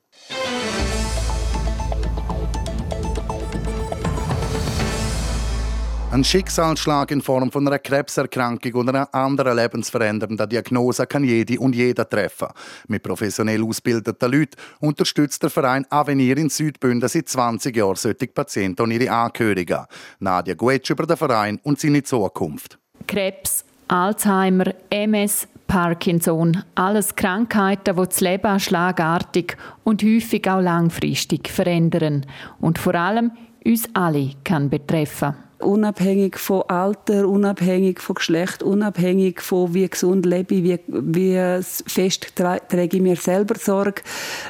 Ein 6.12 6.24
Schicksalsschlag 6.24 7.12
in 7.12 7.22
Form 7.22 7.52
von 7.52 7.68
einer 7.68 7.78
Krebserkrankung 7.78 8.74
oder 8.74 8.90
einer 8.90 9.14
anderen 9.14 9.56
lebensverändernden 9.56 10.50
Diagnose 10.50 11.06
kann 11.06 11.24
jede 11.24 11.60
und 11.60 11.76
jeder 11.76 12.10
treffen. 12.10 12.48
Mit 12.88 13.04
professionell 13.04 13.64
ausgebildeten 13.64 14.32
Leuten 14.32 14.58
unterstützt 14.80 15.44
der 15.44 15.52
Verein 15.52 15.86
Avenir 15.92 16.36
in 16.40 16.50
Südbünden 16.50 17.08
seit 17.08 17.30
20 17.30 17.78
Jahren 17.78 17.96
solche 17.96 18.26
Patienten 18.26 18.82
und 18.82 18.92
ihre 18.92 19.12
Angehörigen. 19.12 19.86
Nadia 20.20 20.56
Guetsch 20.56 20.90
über 20.90 21.06
den 21.06 21.16
Verein 21.16 21.60
und 21.62 21.80
seine 21.80 22.02
Zukunft. 22.02 22.80
Krebs, 23.06 23.64
Alzheimer, 23.88 24.74
MS, 24.90 25.48
Parkinson, 25.68 26.64
alles 26.74 27.16
Krankheiten, 27.16 27.96
die 27.96 28.06
das 28.08 28.20
Leben 28.20 28.60
schlagartig 28.60 29.56
und 29.84 30.02
häufig 30.02 30.50
auch 30.50 30.60
langfristig 30.60 31.50
verändern 31.50 32.26
und 32.60 32.80
vor 32.80 32.96
allem 32.96 33.32
uns 33.64 33.88
alle 33.94 34.32
kann 34.44 34.72
betreffen 34.72 35.36
unabhängig 35.60 36.38
von 36.38 36.64
Alter, 36.68 37.28
unabhängig 37.28 38.02
von 38.02 38.16
Geschlecht, 38.16 38.64
unabhängig 38.64 39.42
von 39.42 39.74
wie 39.74 39.88
gesund 39.88 40.26
lebe 40.26 40.56
ich, 40.56 40.64
wie, 40.64 40.80
wie 40.88 41.64
fest 41.88 42.34
träge 42.36 42.98
ich 42.98 43.04
mir 43.04 43.16
selber 43.16 43.56
Sorge, 43.56 44.02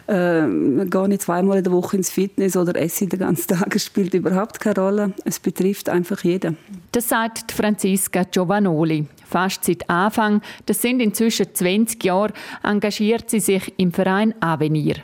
äh, 0.08 0.46
gehe 0.86 1.08
ich 1.10 1.20
zweimal 1.20 1.58
in 1.58 1.63
der 1.63 1.74
Woche 1.74 1.98
ins 1.98 2.10
Fitness 2.10 2.56
oder 2.56 2.75
esse 2.75 3.06
ich 3.06 3.10
den 3.10 3.20
ganzen 3.20 3.48
Tag, 3.48 3.75
es 3.75 3.86
spielt 3.86 4.13
überhaupt 4.13 4.60
keine 4.60 4.75
Rolle. 4.75 5.13
Es 5.25 5.39
betrifft 5.39 5.89
einfach 5.89 6.24
jeden. 6.24 6.58
Das 6.92 7.10
sagt 7.10 7.51
Franziska 7.51 8.24
Giovanoli. 8.24 9.06
Fast 9.25 9.66
seit 9.66 9.89
Anfang, 9.89 10.42
das 10.66 10.82
sind 10.82 11.01
inzwischen 11.01 11.54
20 11.54 12.04
Jahre, 12.04 12.34
engagiert 12.63 13.30
sie 13.30 13.39
sich 13.39 13.74
im 13.78 13.92
Verein 13.92 14.34
Avenir. 14.39 14.96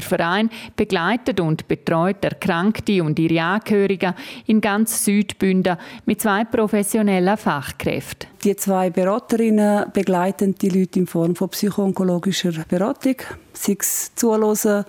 Der 0.00 0.08
Verein 0.08 0.48
begleitet 0.76 1.40
und 1.40 1.68
betreut 1.68 2.24
Erkrankte 2.24 3.04
und 3.04 3.18
ihre 3.18 3.42
Angehörigen 3.42 4.14
in 4.46 4.62
ganz 4.62 5.04
Südbünden 5.04 5.76
mit 6.06 6.22
zwei 6.22 6.44
professionellen 6.44 7.36
Fachkräften. 7.36 8.30
Die 8.42 8.56
zwei 8.56 8.88
Beraterinnen 8.88 9.92
begleiten 9.92 10.54
die 10.54 10.70
Leute 10.70 11.00
in 11.00 11.06
Form 11.06 11.36
von 11.36 11.50
psychoonkologischer 11.50 12.64
Beratung, 12.66 13.16
sei 13.52 13.76
es 13.78 14.14
zuhören, 14.14 14.86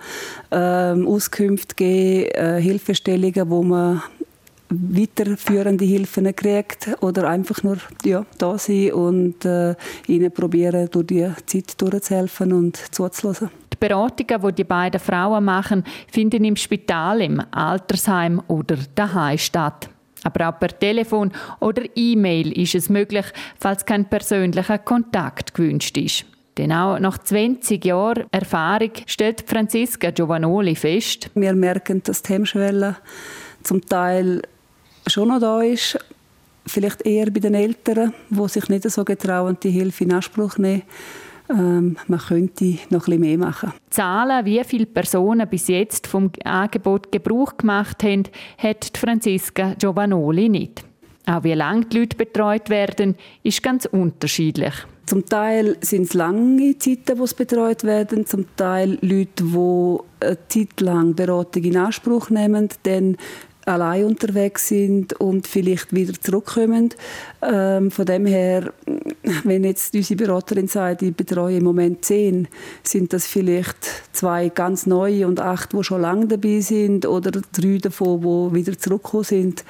äh, 0.50 0.56
Auskünfte 1.06 1.74
geben, 1.74 2.30
äh, 2.30 2.62
Hilfestellungen, 2.62 3.50
wo 3.50 3.62
man 3.62 4.02
weiterführende 4.70 5.84
Hilfen 5.84 6.34
kriegt 6.34 6.88
oder 7.02 7.28
einfach 7.28 7.62
nur 7.62 7.76
ja, 8.02 8.24
da 8.38 8.56
sein 8.56 8.92
und 8.94 9.44
äh, 9.44 9.74
ihnen 10.06 10.32
probieren, 10.32 10.88
durch 10.90 11.06
die 11.06 11.30
Zeit 11.44 11.78
durchzuhelfen 11.78 12.54
und 12.54 12.78
zuzuhören. 12.90 13.50
Beratungen, 13.82 14.40
die 14.40 14.54
die 14.54 14.64
beiden 14.64 15.00
Frauen 15.00 15.44
machen, 15.44 15.82
finden 16.08 16.44
im 16.44 16.54
Spital, 16.54 17.20
im 17.20 17.42
Altersheim 17.50 18.40
oder 18.46 18.76
daheim 18.94 19.38
statt. 19.38 19.88
Aber 20.22 20.48
auch 20.48 20.60
per 20.60 20.78
Telefon 20.78 21.32
oder 21.58 21.82
E-Mail 21.96 22.52
ist 22.52 22.76
es 22.76 22.88
möglich, 22.88 23.26
falls 23.58 23.84
kein 23.84 24.08
persönlicher 24.08 24.78
Kontakt 24.78 25.52
gewünscht 25.54 25.96
ist. 25.98 26.24
Denn 26.58 26.70
auch 26.70 27.00
nach 27.00 27.18
20 27.18 27.84
Jahren 27.84 28.26
Erfahrung 28.30 28.92
stellt 29.06 29.42
Franziska 29.48 30.12
Giovanoli 30.12 30.76
fest. 30.76 31.30
Wir 31.34 31.52
merken, 31.54 32.04
dass 32.04 32.22
die 32.22 32.34
Hemmschwelle 32.34 32.98
zum 33.64 33.84
Teil 33.84 34.42
schon 35.08 35.26
noch 35.26 35.40
da 35.40 35.60
ist. 35.60 35.98
Vielleicht 36.66 37.04
eher 37.04 37.32
bei 37.32 37.40
den 37.40 37.54
Eltern, 37.54 38.14
die 38.30 38.48
sich 38.48 38.68
nicht 38.68 38.88
so 38.88 39.04
getrauen, 39.04 39.56
die 39.60 39.70
Hilfe 39.70 40.04
in 40.04 40.12
Anspruch 40.12 40.56
nehmen 40.58 40.82
ähm, 41.50 41.96
man 42.06 42.18
könnte 42.18 42.64
noch 42.64 42.72
ein 42.74 42.88
bisschen 42.90 43.20
mehr 43.20 43.38
machen. 43.38 43.72
Zahlen, 43.90 44.44
wie 44.44 44.62
viele 44.64 44.86
Personen 44.86 45.48
bis 45.48 45.68
jetzt 45.68 46.06
vom 46.06 46.30
Angebot 46.44 47.12
Gebrauch 47.12 47.56
gemacht 47.56 48.02
haben, 48.02 48.24
hat 48.58 48.96
Franziska 48.96 49.74
Giovanoli 49.78 50.48
nicht. 50.48 50.84
Auch 51.26 51.44
wie 51.44 51.54
lange 51.54 51.86
die 51.86 51.98
Leute 51.98 52.16
betreut 52.16 52.68
werden, 52.68 53.16
ist 53.42 53.62
ganz 53.62 53.86
unterschiedlich. 53.86 54.74
Zum 55.06 55.26
Teil 55.26 55.76
sind 55.80 56.02
es 56.04 56.14
lange 56.14 56.78
Zeiten, 56.78 57.18
wo 57.18 57.26
sie 57.26 57.34
betreut 57.34 57.84
werden, 57.84 58.24
zum 58.24 58.46
Teil 58.56 58.98
Leute, 59.02 59.44
die 59.44 59.98
eine 60.20 60.48
Zeit 60.48 60.80
lang 60.80 61.14
Beratung 61.14 61.64
in 61.64 61.76
Anspruch 61.76 62.30
nehmen, 62.30 62.68
dann 62.84 63.16
allein 63.66 64.04
unterwegs 64.04 64.68
sind 64.68 65.12
und 65.14 65.46
vielleicht 65.46 65.94
wieder 65.94 66.12
zurückkommen. 66.20 66.90
Ähm, 67.42 67.90
von 67.90 68.06
dem 68.06 68.26
her, 68.26 68.72
wenn 69.44 69.64
jetzt 69.64 69.94
unsere 69.94 70.24
Beraterin 70.24 70.68
sagt, 70.68 71.02
ich 71.02 71.14
betreue 71.14 71.58
im 71.58 71.64
Moment 71.64 72.04
zehn, 72.04 72.48
sind 72.82 73.12
das 73.12 73.26
vielleicht 73.26 73.76
zwei 74.12 74.48
ganz 74.48 74.86
neue 74.86 75.26
und 75.26 75.40
acht, 75.40 75.72
die 75.72 75.84
schon 75.84 76.02
lange 76.02 76.26
dabei 76.26 76.60
sind 76.60 77.06
oder 77.06 77.30
drei 77.30 77.78
davon, 77.78 78.20
die 78.20 78.54
wieder 78.56 78.78
zurückgekommen 78.78 79.24
sind. 79.24 79.64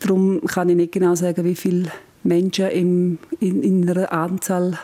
Darum 0.00 0.40
kann 0.46 0.68
ich 0.68 0.76
nicht 0.76 0.92
genau 0.92 1.14
sagen, 1.14 1.44
wie 1.44 1.56
viele 1.56 1.90
Menschen 2.22 2.68
im, 2.68 3.18
in, 3.40 3.62
in 3.62 3.88
einer 3.88 4.12
Anzahl 4.12 4.78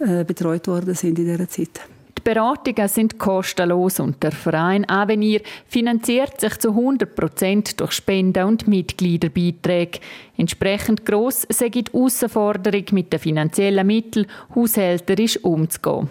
äh, 0.00 0.24
betreut 0.24 0.68
worden 0.68 0.94
sind 0.94 1.18
in 1.18 1.26
dieser 1.26 1.48
Zeit. 1.48 1.80
Beratungen 2.26 2.88
sind 2.88 3.20
kostenlos 3.20 4.00
und 4.00 4.20
der 4.20 4.32
Verein 4.32 4.84
Avenir 4.90 5.42
finanziert 5.68 6.40
sich 6.40 6.58
zu 6.58 6.70
100 6.70 7.14
Prozent 7.14 7.78
durch 7.78 7.92
Spenden 7.92 8.48
und 8.48 8.66
Mitgliederbeiträge. 8.66 10.00
Entsprechend 10.36 11.06
gross 11.06 11.46
sei 11.48 11.68
die 11.68 11.84
Herausforderung, 11.84 12.84
mit 12.90 13.12
den 13.12 13.20
finanziellen 13.20 13.86
Mitteln 13.86 14.26
haushälterisch 14.56 15.36
umzugehen. 15.44 16.08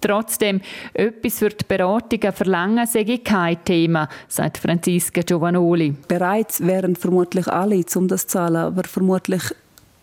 Trotzdem, 0.00 0.62
etwas 0.94 1.38
für 1.38 1.50
die 1.50 1.66
Beratungen 1.68 2.32
verlangen 2.32 2.86
sei 2.86 3.18
kein 3.22 3.62
Thema, 3.62 4.08
sagt 4.26 4.56
Franziska 4.56 5.20
Giovanoli. 5.20 5.94
Bereits 6.08 6.66
wären 6.66 6.96
vermutlich 6.96 7.46
alle, 7.46 7.84
um 7.94 8.08
das 8.08 8.22
zu 8.22 8.38
zahlen, 8.38 8.56
aber 8.56 8.84
vermutlich 8.84 9.42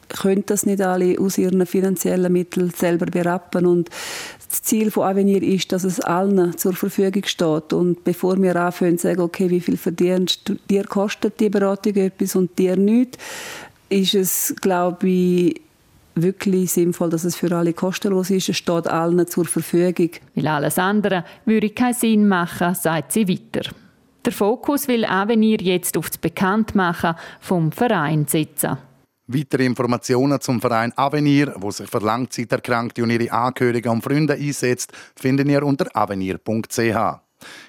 können 0.08 0.44
das 0.46 0.66
nicht 0.66 0.82
alle 0.82 1.20
aus 1.20 1.38
ihren 1.38 1.66
finanziellen 1.66 2.32
Mitteln 2.32 2.70
selber 2.70 3.06
berappen 3.06 3.66
und 3.66 3.90
das 4.50 4.64
Ziel 4.64 4.92
von 4.92 5.04
Avenir 5.04 5.42
ist, 5.42 5.72
dass 5.72 5.84
es 5.84 6.00
allen 6.00 6.58
zur 6.58 6.74
Verfügung 6.74 7.24
steht. 7.26 7.74
Und 7.74 8.04
bevor 8.04 8.42
wir 8.42 8.56
anfangen 8.56 8.98
zu 8.98 9.08
sagen, 9.08 9.22
okay, 9.22 9.50
wie 9.50 9.60
viel 9.60 9.78
verdienst 9.78 10.42
du, 10.48 10.56
dir 10.70 10.84
kostet 10.86 11.40
die 11.40 11.50
Beratung 11.50 11.96
etwas 11.96 12.36
und 12.36 12.58
dir 12.58 12.76
nichts, 12.76 13.18
ist 13.90 14.16
es, 14.16 14.56
glaube 14.62 15.08
ich, 15.08 15.62
wirklich 16.16 16.72
sinnvoll, 16.72 17.10
dass 17.10 17.24
es 17.24 17.36
für 17.36 17.52
alle 17.56 17.74
kostenlos 17.74 18.30
ist. 18.30 18.50
Es 18.50 18.58
steht 18.58 18.88
allen 18.88 19.28
zur 19.28 19.46
Verfügung. 19.46 20.12
Weil 20.34 20.48
alles 20.48 20.78
andere 20.80 21.26
würde 21.46 21.70
keinen 21.70 21.94
Sinn 21.94 22.28
machen, 22.28 22.74
sagt 22.74 23.12
sie 23.12 23.28
weiter. 23.28 23.70
Der 24.24 24.34
Fokus 24.34 24.88
will 24.88 25.06
Avenir 25.06 25.62
jetzt 25.62 25.98
auf 25.98 26.10
das 26.10 26.18
Bekanntmachen 26.18 27.16
vom 27.40 27.72
Verein 27.72 28.26
setzen. 28.28 28.78
Weitere 29.28 29.66
Informationen 29.66 30.40
zum 30.40 30.62
Verein 30.62 30.94
Avenir, 30.96 31.56
wo 31.58 31.72
sich 31.72 31.90
für 31.90 32.00
Langzeiterkrankte 32.00 33.02
und 33.02 33.10
ihre 33.10 33.32
Angehörigen 33.32 33.90
und 33.90 34.04
Freunde 34.04 34.34
einsetzt, 34.34 34.92
finden 35.16 35.50
ihr 35.50 35.64
unter 35.64 35.88
avenir.ch. 35.96 36.78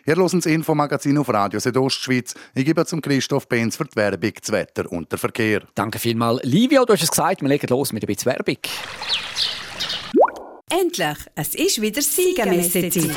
Ihr 0.06 0.16
hört 0.16 0.32
das 0.32 0.46
Infomagazin 0.46 1.18
auf 1.18 1.28
Radio 1.28 1.58
Südostschweiz. 1.58 2.34
Ich 2.54 2.64
gebe 2.64 2.84
zum 2.86 3.00
Christoph 3.00 3.48
Benz 3.48 3.76
für 3.76 3.84
die 3.84 3.96
Werbung, 3.96 4.32
das 4.40 4.52
Wetter 4.52 4.90
und 4.90 5.10
den 5.10 5.18
Verkehr. 5.18 5.62
Danke 5.75 5.98
vielmals. 5.98 6.42
Livio, 6.44 6.84
du 6.84 6.92
hast 6.92 7.02
es 7.02 7.10
gesagt, 7.10 7.40
wir 7.40 7.48
legen 7.48 7.66
los 7.68 7.92
mit 7.92 8.02
ein 8.02 8.06
bisschen 8.06 8.32
Werbung. 8.32 8.58
Endlich! 10.68 11.18
Es 11.34 11.54
ist 11.54 11.80
wieder 11.80 12.02
Siegermessezeit. 12.02 13.16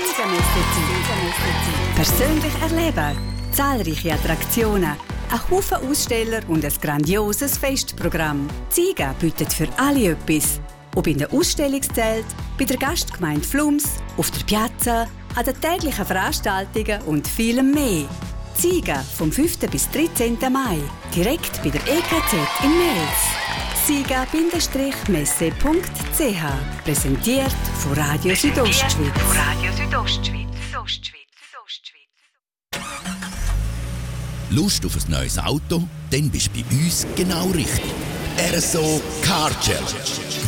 Persönlich 1.96 2.54
erleben, 2.62 3.18
zahlreiche 3.52 4.14
Attraktionen, 4.14 4.96
ein 5.32 5.50
Haufen 5.50 5.78
Aussteller 5.90 6.42
und 6.48 6.66
ein 6.66 6.74
grandioses 6.82 7.58
Festprogramm. 7.58 8.48
Ziega 8.70 9.14
bietet 9.20 9.54
für 9.54 9.68
alle 9.78 10.12
etwas. 10.12 10.60
Ob 10.96 11.08
in 11.08 11.20
der 11.20 11.32
Ausstellungszelt, 11.32 12.26
bei 12.58 12.66
der 12.66 12.78
Gastgemeinde 12.78 13.48
Flums, 13.48 13.86
auf 14.18 14.32
der 14.32 14.44
Piazza, 14.46 15.08
an 15.36 15.46
den 15.46 15.62
täglichen 15.62 16.06
Veranstaltungen 16.06 17.02
und 17.04 17.28
vielem 17.28 17.72
mehr. 17.72 18.06
Ziega 18.56 19.04
vom 19.18 19.32
5. 19.32 19.60
bis 19.70 19.90
13. 19.92 20.38
Mai, 20.52 20.80
direkt 21.16 21.64
bei 21.64 21.70
der 21.70 21.82
EKZ 21.82 22.34
in 22.64 22.78
Mels. 22.78 23.30
siga-messe.ch 23.86 24.44
Präsentiert 26.84 27.56
von 27.78 27.94
Radio 27.94 28.36
Südostschweiz. 28.36 29.14
Radio 29.36 29.72
Südostschweiz. 29.72 30.40
Lust 34.52 34.84
auf 34.84 34.96
ein 34.96 35.12
neues 35.12 35.38
Auto? 35.38 35.84
Dann 36.10 36.30
bist 36.32 36.50
du 36.56 36.64
bei 36.64 36.76
uns 36.84 37.06
genau 37.16 37.48
richtig. 37.48 37.92
RSO 38.52 39.00
Car 39.22 39.52
Challenge. 39.62 39.86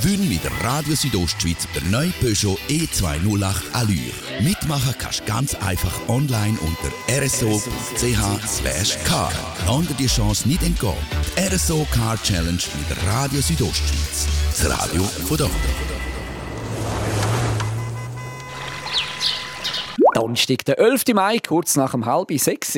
Gewinn 0.01 0.27
mit 0.27 0.43
der 0.43 0.51
Radio 0.63 0.96
Südostschweiz 0.96 1.67
der 1.75 1.84
neue 1.91 2.10
Peugeot 2.20 2.58
E208 2.67 3.62
Allure. 3.74 4.00
Mitmachen 4.41 4.96
kannst 4.98 5.20
du 5.20 5.25
ganz 5.25 5.53
einfach 5.55 5.93
online 6.08 6.58
unter 6.62 7.24
rso.ch 7.24 9.03
car. 9.05 9.31
Dir 9.67 9.93
die 10.00 10.08
Chance 10.08 10.48
nicht 10.48 10.63
entgehen. 10.63 10.93
Die 11.38 11.53
RSO 11.53 11.86
Car 11.91 12.17
Challenge 12.24 12.53
mit 12.53 12.89
der 12.89 12.98
Radio 13.05 13.39
Südostschweiz. 13.39 14.25
Das 14.50 14.67
Radio 14.67 15.03
von 15.03 15.38
dort. 15.38 15.51
Donnerstag, 20.15 20.65
der 20.65 20.79
11. 20.79 21.03
Mai, 21.13 21.38
kurz 21.39 21.75
nach 21.75 21.91
dem 21.91 22.05
halb 22.05 22.31
sechs. 22.39 22.77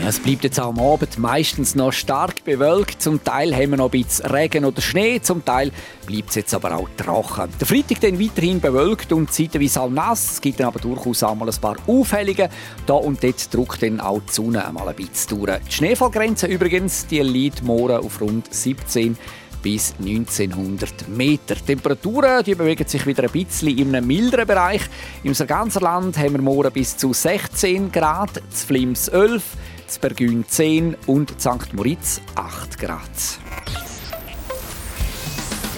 Ja, 0.00 0.08
es 0.08 0.18
bleibt 0.18 0.44
jetzt 0.44 0.58
auch 0.58 0.68
am 0.68 0.80
Abend 0.80 1.18
meistens 1.18 1.74
noch 1.74 1.92
stark 1.92 2.42
bewölkt. 2.44 3.02
Zum 3.02 3.22
Teil 3.22 3.54
haben 3.54 3.72
wir 3.72 3.76
noch 3.76 3.92
ein 3.92 4.02
bisschen 4.02 4.24
Regen 4.30 4.64
oder 4.64 4.80
Schnee, 4.80 5.20
zum 5.20 5.44
Teil 5.44 5.72
bleibt 6.06 6.30
es 6.30 6.36
jetzt 6.36 6.54
aber 6.54 6.74
auch 6.74 6.88
trocken. 6.96 7.50
Der 7.60 7.66
Freitag 7.66 8.00
dann 8.00 8.18
weiterhin 8.18 8.62
bewölkt 8.62 9.12
und 9.12 9.30
zeitweise 9.30 9.82
auch 9.82 9.90
nass. 9.90 10.32
Es 10.32 10.40
gibt 10.40 10.58
dann 10.58 10.68
aber 10.68 10.80
durchaus 10.80 11.22
auch 11.22 11.34
mal 11.34 11.50
ein 11.50 11.60
paar 11.60 11.76
Aufhellungen. 11.86 12.48
Da 12.86 12.94
und 12.94 13.22
dort 13.22 13.52
drückt 13.52 13.82
dann 13.82 14.00
auch 14.00 14.22
die 14.26 14.32
Sonne 14.32 14.66
einmal 14.66 14.88
ein 14.88 14.96
bisschen 14.96 15.38
durch. 15.38 15.58
Die 15.68 15.72
Schneefallgrenze 15.72 16.46
übrigens, 16.46 17.06
die 17.06 17.20
liegt 17.20 17.62
morgen 17.62 17.98
auf 17.98 18.22
rund 18.22 18.52
17 18.54 19.18
bis 19.62 19.94
1900 19.98 21.08
Meter. 21.08 21.56
Die 21.56 21.62
Temperaturen 21.62 22.42
die 22.42 22.54
bewegen 22.54 22.88
sich 22.88 23.06
wieder 23.06 23.24
ein 23.24 23.30
bisschen 23.30 23.76
in 23.76 23.94
einem 23.94 24.06
milderen 24.06 24.46
Bereich. 24.46 24.80
Im 25.22 25.34
ganzen 25.34 25.82
Land 25.82 26.16
haben 26.16 26.32
wir 26.32 26.42
morgen 26.42 26.72
bis 26.72 26.96
zu 26.96 27.12
16 27.12 27.92
Grad, 27.92 28.40
zu 28.50 28.66
Flims 28.66 29.08
11, 29.08 29.42
zu 29.90 30.00
Bergün 30.00 30.44
10 30.46 30.96
und 31.06 31.40
St. 31.40 31.72
Moritz 31.72 32.20
8 32.36 32.78
Grad. 32.78 33.00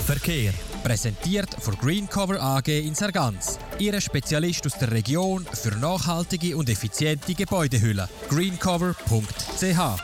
Verkehr. 0.04 0.52
Präsentiert 0.84 1.48
von 1.60 1.76
Greencover 1.76 2.40
AG 2.40 2.68
in 2.68 2.94
Sargans. 2.94 3.58
Ihre 3.78 4.00
Spezialist 4.00 4.66
aus 4.66 4.76
der 4.78 4.90
Region 4.90 5.46
für 5.52 5.70
nachhaltige 5.76 6.56
und 6.56 6.68
effiziente 6.68 7.34
Gebäudehülle. 7.34 8.08
greencover.ch 8.28 10.02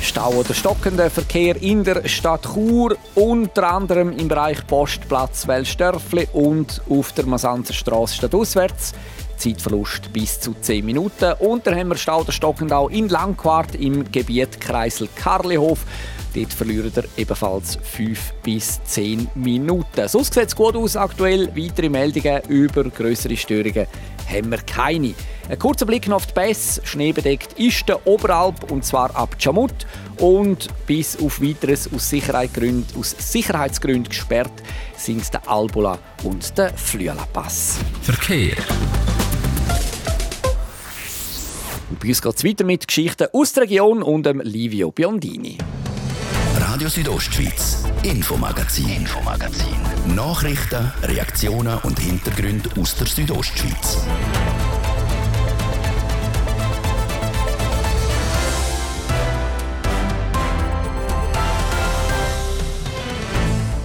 Stau 0.00 0.32
oder 0.32 0.52
stockender 0.52 1.10
Verkehr 1.10 1.60
in 1.62 1.84
der 1.84 2.08
Stadt 2.08 2.44
Chur, 2.52 2.96
unter 3.14 3.68
anderem 3.68 4.10
im 4.18 4.26
Bereich 4.26 4.66
Postplatz 4.66 5.46
Wellstörfli 5.46 6.28
und 6.32 6.82
auf 6.90 7.12
der 7.12 7.26
Masanzer 7.26 7.74
Straße 7.74 8.16
stadtauswärts. 8.16 8.94
Zeitverlust 9.42 10.12
bis 10.12 10.38
zu 10.38 10.54
10 10.60 10.84
Minuten. 10.86 11.32
Und 11.40 11.66
dann 11.66 11.76
haben 11.76 11.88
wir 11.88 11.96
Stau 11.96 12.20
oder 12.20 12.30
stockend 12.30 12.72
auch 12.72 12.88
in 12.90 13.08
Langquart 13.08 13.74
im 13.74 14.10
Gebiet 14.12 14.60
Kreisel 14.60 15.08
Karlihof. 15.16 15.80
Dort 16.34 16.52
verlieren 16.52 16.92
wir 16.94 17.04
ebenfalls 17.16 17.76
5 17.82 18.34
bis 18.42 18.82
10 18.84 19.28
Minuten. 19.34 20.08
Sonst 20.08 20.32
sieht 20.32 20.46
es 20.46 20.56
gut 20.56 20.76
aus 20.76 20.96
aktuell. 20.96 21.48
Weitere 21.56 21.88
Meldungen 21.88 22.40
über 22.48 22.84
größere 22.84 23.36
Störungen 23.36 23.86
haben 24.30 24.50
wir 24.50 24.58
keine. 24.58 25.14
Ein 25.48 25.58
kurzer 25.58 25.86
Blick 25.86 26.06
noch 26.06 26.16
auf 26.16 26.26
die 26.26 26.34
Pässe. 26.34 26.80
Schneebedeckt 26.84 27.58
ist 27.58 27.88
der 27.88 28.06
Oberalp 28.06 28.70
und 28.70 28.84
zwar 28.84 29.14
ab 29.16 29.36
Chamut 29.38 29.86
und 30.18 30.68
bis 30.86 31.20
auf 31.20 31.42
weiteres 31.42 31.92
aus, 31.92 32.08
Sicherheitsgründen, 32.08 32.98
aus 32.98 33.14
Sicherheitsgründen 33.18 34.08
gesperrt 34.08 34.52
sind 34.96 35.34
der 35.34 35.46
Albula 35.48 35.98
und 36.22 36.56
der 36.56 36.72
Flüela-Pass. 36.74 37.80
Verkehr. 38.02 38.56
Bei 42.02 42.08
uns 42.08 42.20
geht 42.20 42.34
es 42.34 42.44
weiter 42.44 42.64
mit 42.64 42.88
Geschichten 42.88 43.28
aus 43.32 43.52
der 43.52 43.62
Region 43.62 44.02
und 44.02 44.26
dem 44.26 44.40
Livio 44.40 44.90
Biondini. 44.90 45.56
Radio 46.58 46.88
Südostschweiz, 46.88 47.84
Infomagazin, 48.02 48.88
Infomagazin. 48.88 49.76
Nachrichten, 50.16 50.92
Reaktionen 51.04 51.78
und 51.84 52.00
Hintergründe 52.00 52.70
aus 52.80 52.96
der 52.96 53.06
Südostschweiz. 53.06 53.98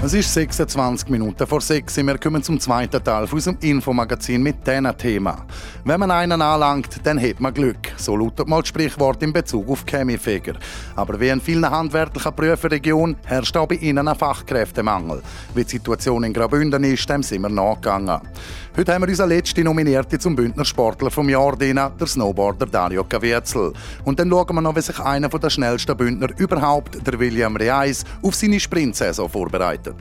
Es 0.07 0.13
ist 0.13 0.33
26 0.35 1.09
Minuten 1.09 1.45
vor 1.45 1.59
6 1.59 1.97
Wir 1.97 2.17
kommen 2.17 2.41
zum 2.41 2.57
zweiten 2.61 3.03
Teil 3.03 3.27
von 3.27 3.39
unserem 3.39 3.57
Infomagazin 3.59 4.41
mit 4.41 4.65
diesem 4.65 4.97
Thema. 4.97 5.45
Wenn 5.83 5.99
man 5.99 6.11
einen 6.11 6.41
anlangt, 6.41 7.01
dann 7.03 7.21
hat 7.21 7.41
man 7.41 7.53
Glück. 7.53 7.91
So 7.97 8.15
lautet 8.15 8.47
mal 8.47 8.61
das 8.61 8.69
Sprichwort 8.69 9.21
in 9.21 9.33
Bezug 9.33 9.67
auf 9.67 9.83
Chemiefeger. 9.85 10.53
Aber 10.95 11.19
wie 11.19 11.27
in 11.27 11.41
vielen 11.41 11.69
handwerklichen 11.69 12.33
Prüferregionen 12.33 13.17
herrscht 13.25 13.57
auch 13.57 13.67
bei 13.67 13.75
ihnen 13.75 14.07
ein 14.07 14.15
Fachkräftemangel. 14.15 15.21
Wie 15.53 15.65
die 15.65 15.71
Situation 15.71 16.23
in 16.23 16.31
Graubünden 16.31 16.85
ist, 16.85 17.09
dem 17.09 17.21
sind 17.21 17.41
wir 17.41 17.49
nachgegangen. 17.49 18.21
Heute 18.77 18.93
haben 18.93 19.01
wir 19.01 19.09
unseren 19.09 19.29
letzten 19.29 19.63
Nominierten 19.63 20.19
zum 20.19 20.35
Bündner 20.35 20.63
Sportler 20.63 21.09
vom 21.09 21.27
Jahr, 21.29 21.57
den, 21.57 21.77
der 21.77 22.05
Snowboarder 22.05 22.67
Dario 22.67 23.03
Caviezel. 23.05 23.73
Und 24.05 24.19
dann 24.19 24.29
schauen 24.29 24.53
wir 24.55 24.61
noch, 24.61 24.75
wie 24.75 24.81
sich 24.81 24.99
einer 24.99 25.29
der 25.29 25.49
schnellsten 25.49 25.97
Bündner 25.97 26.29
überhaupt, 26.37 26.95
der 27.07 27.19
William 27.19 27.55
Reis, 27.55 28.03
auf 28.21 28.35
seine 28.35 28.59
Sprintsaison 28.59 29.29
vorbereitet. 29.29 29.95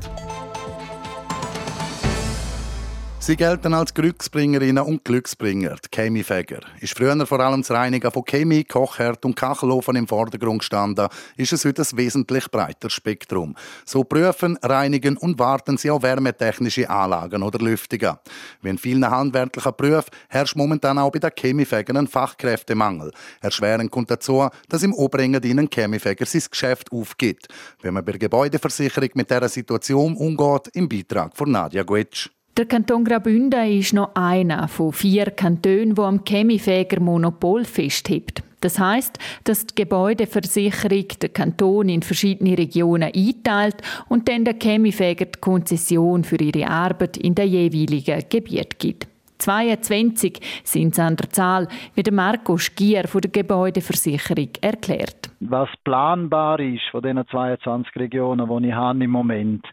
Sie 3.27 3.35
gelten 3.35 3.75
als 3.75 3.93
Glücksbringerinnen 3.93 4.85
und 4.85 5.05
Glücksbringer, 5.05 5.75
die 5.85 5.89
Chemiefäger. 5.93 6.61
Ist 6.81 6.97
früher 6.97 7.27
vor 7.27 7.41
allem 7.41 7.63
das 7.63 7.73
Reinigen 7.73 8.13
von 8.13 8.25
Chemie, 8.25 8.63
Kochherd 8.63 9.25
und 9.25 9.35
Kachelofen 9.35 9.97
im 9.97 10.07
Vordergrund 10.07 10.61
gestanden, 10.61 11.09
ist 11.37 11.53
es 11.53 11.65
heute 11.65 11.83
ein 11.83 11.99
wesentlich 11.99 12.49
breiteres 12.49 12.93
Spektrum. 12.93 13.57
So 13.85 14.05
prüfen, 14.05 14.57
reinigen 14.63 15.17
und 15.17 15.41
warten 15.41 15.77
sie 15.77 15.91
auch 15.91 16.05
wärmetechnische 16.05 16.89
Anlagen 16.89 17.43
oder 17.43 17.59
Lüftungen. 17.59 18.15
Wie 18.63 18.69
in 18.69 18.79
vielen 18.79 19.11
handwerklichen 19.11 19.73
Berufen 19.77 20.11
herrscht 20.29 20.55
momentan 20.55 20.97
auch 20.97 21.11
bei 21.11 21.19
den 21.19 21.33
Chemiefägern 21.37 21.97
ein 21.97 22.07
Fachkräftemangel. 22.07 23.11
Erschwerend 23.41 23.91
kommt 23.91 24.09
dazu, 24.09 24.49
dass 24.69 24.85
im 24.85 24.95
Obringen 24.95 25.43
ihnen 25.43 25.69
Chemiefäger 25.69 26.27
sein 26.27 26.45
Geschäft 26.49 26.93
aufgibt. 26.93 27.49
Wenn 27.83 27.95
man 27.95 28.05
bei 28.05 28.13
der 28.13 28.21
Gebäudeversicherung 28.21 29.11
mit 29.15 29.29
dieser 29.29 29.49
Situation 29.49 30.15
umgeht, 30.15 30.69
im 30.75 30.89
Beitrag 30.89 31.37
von 31.37 31.51
Nadja 31.51 31.83
Guetsch. 31.83 32.31
Der 32.57 32.65
Kanton 32.65 33.05
Graubünden 33.05 33.69
ist 33.69 33.93
noch 33.93 34.15
einer 34.15 34.67
von 34.67 34.91
vier 34.91 35.27
Kantonen, 35.27 35.95
wo 35.99 36.05
am 36.05 36.25
Chemiefäger 36.25 37.01
Monopol 37.01 37.67
festhebt. 37.67 38.43
Das 38.63 38.79
heißt, 38.79 39.19
dass 39.45 39.67
die 39.67 39.75
Gebäudeversicherung 39.75 41.07
den 41.21 41.33
Kanton 41.35 41.91
in 41.91 42.01
verschiedene 42.01 42.57
Regionen 42.57 43.13
einteilt 43.15 43.83
und 44.09 44.27
dann 44.31 44.47
der 44.47 44.55
Chemiefäger 44.55 45.27
die 45.27 45.39
Konzession 45.39 46.25
für 46.25 46.41
ihre 46.41 46.67
Arbeit 46.67 47.19
in 47.19 47.35
der 47.35 47.47
jeweiligen 47.47 48.25
Gebiet 48.31 48.79
gibt. 48.79 49.07
22 49.39 50.41
sind 50.65 50.95
es 50.95 50.99
an 50.99 51.17
der 51.17 51.29
Zahl, 51.29 51.69
wie 51.95 52.03
der 52.03 52.15
Marco 52.15 52.57
Stier 52.57 53.07
von 53.07 53.21
der 53.21 53.31
Gebäudeversicherung 53.31 54.49
erklärt. 54.63 55.31
Was 55.41 55.69
planbar 55.85 56.59
ist 56.61 56.89
von 56.91 57.03
diesen 57.03 57.27
22 57.29 57.95
Regionen, 57.97 58.49
die 58.49 58.69
ich 58.69 58.75
habe 58.75 59.05
im 59.05 59.11
Moment, 59.11 59.67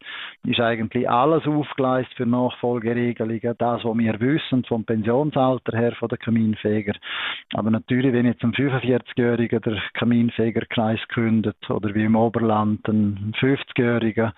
ist 0.45 0.59
eigentlich 0.59 1.09
alles 1.09 1.45
aufgeleistet 1.47 2.15
für 2.17 2.25
Nachfolgeregelungen. 2.25 3.55
Das, 3.57 3.83
was 3.83 3.97
wir 3.97 4.19
wissen 4.19 4.65
vom 4.65 4.83
Pensionsalter 4.83 5.77
her 5.77 5.93
von 5.93 6.09
den 6.09 6.19
Kaminfeger. 6.19 6.93
Aber 7.53 7.71
natürlich, 7.71 8.11
wenn 8.11 8.25
jetzt 8.25 8.43
ein 8.43 8.53
45-Jähriger 8.53 9.59
der 9.61 9.81
Kaminfegerkreis 9.93 10.99
kündet 11.07 11.57
oder 11.69 11.95
wie 11.95 12.03
im 12.03 12.15
Oberland 12.15 12.85
ein 12.89 13.33
50-Jähriger, 13.39 14.33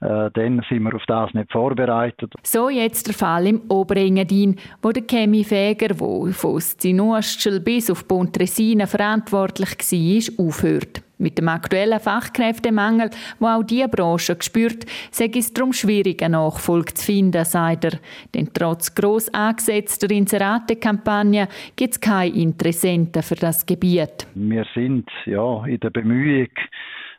äh, 0.00 0.30
dann 0.32 0.64
sind 0.68 0.82
wir 0.82 0.94
auf 0.94 1.04
das 1.06 1.32
nicht 1.34 1.52
vorbereitet. 1.52 2.32
So 2.42 2.68
jetzt 2.68 3.06
der 3.06 3.14
Fall 3.14 3.46
im 3.46 3.62
Oberengadin, 3.68 4.56
wo 4.82 4.90
der 4.90 5.04
Chemiefäger, 5.08 5.88
der 5.88 6.32
von 6.32 6.60
Zinustschel 6.60 7.60
bis 7.60 7.90
auf 7.90 8.08
Pontresina 8.08 8.86
verantwortlich 8.86 9.70
war, 9.78 10.46
aufhört. 10.46 11.04
Mit 11.18 11.38
dem 11.38 11.48
aktuellen 11.48 12.00
Fachkräftemangel, 12.00 13.10
wo 13.38 13.46
auch 13.46 13.62
diese 13.62 13.88
Branche 13.88 14.36
spürt, 14.40 14.84
sei 15.12 15.30
es 15.34 15.52
darum 15.54 15.72
schwierig, 15.72 16.22
eine 16.22 16.36
Nachfolge 16.36 16.94
zu 16.94 17.04
finden, 17.04 17.44
sagt 17.44 17.84
er. 17.84 17.92
Denn 18.34 18.50
trotz 18.52 18.94
gross 18.94 19.32
angesetzter 19.32 20.10
Inserate-Kampagne 20.10 21.48
gibt 21.76 21.94
es 21.94 22.00
keine 22.00 22.34
Interessenten 22.34 23.22
für 23.22 23.36
das 23.36 23.64
Gebiet. 23.64 24.26
Wir 24.34 24.66
sind 24.74 25.08
ja 25.26 25.64
in 25.66 25.78
der 25.78 25.90
Bemühung, 25.90 26.48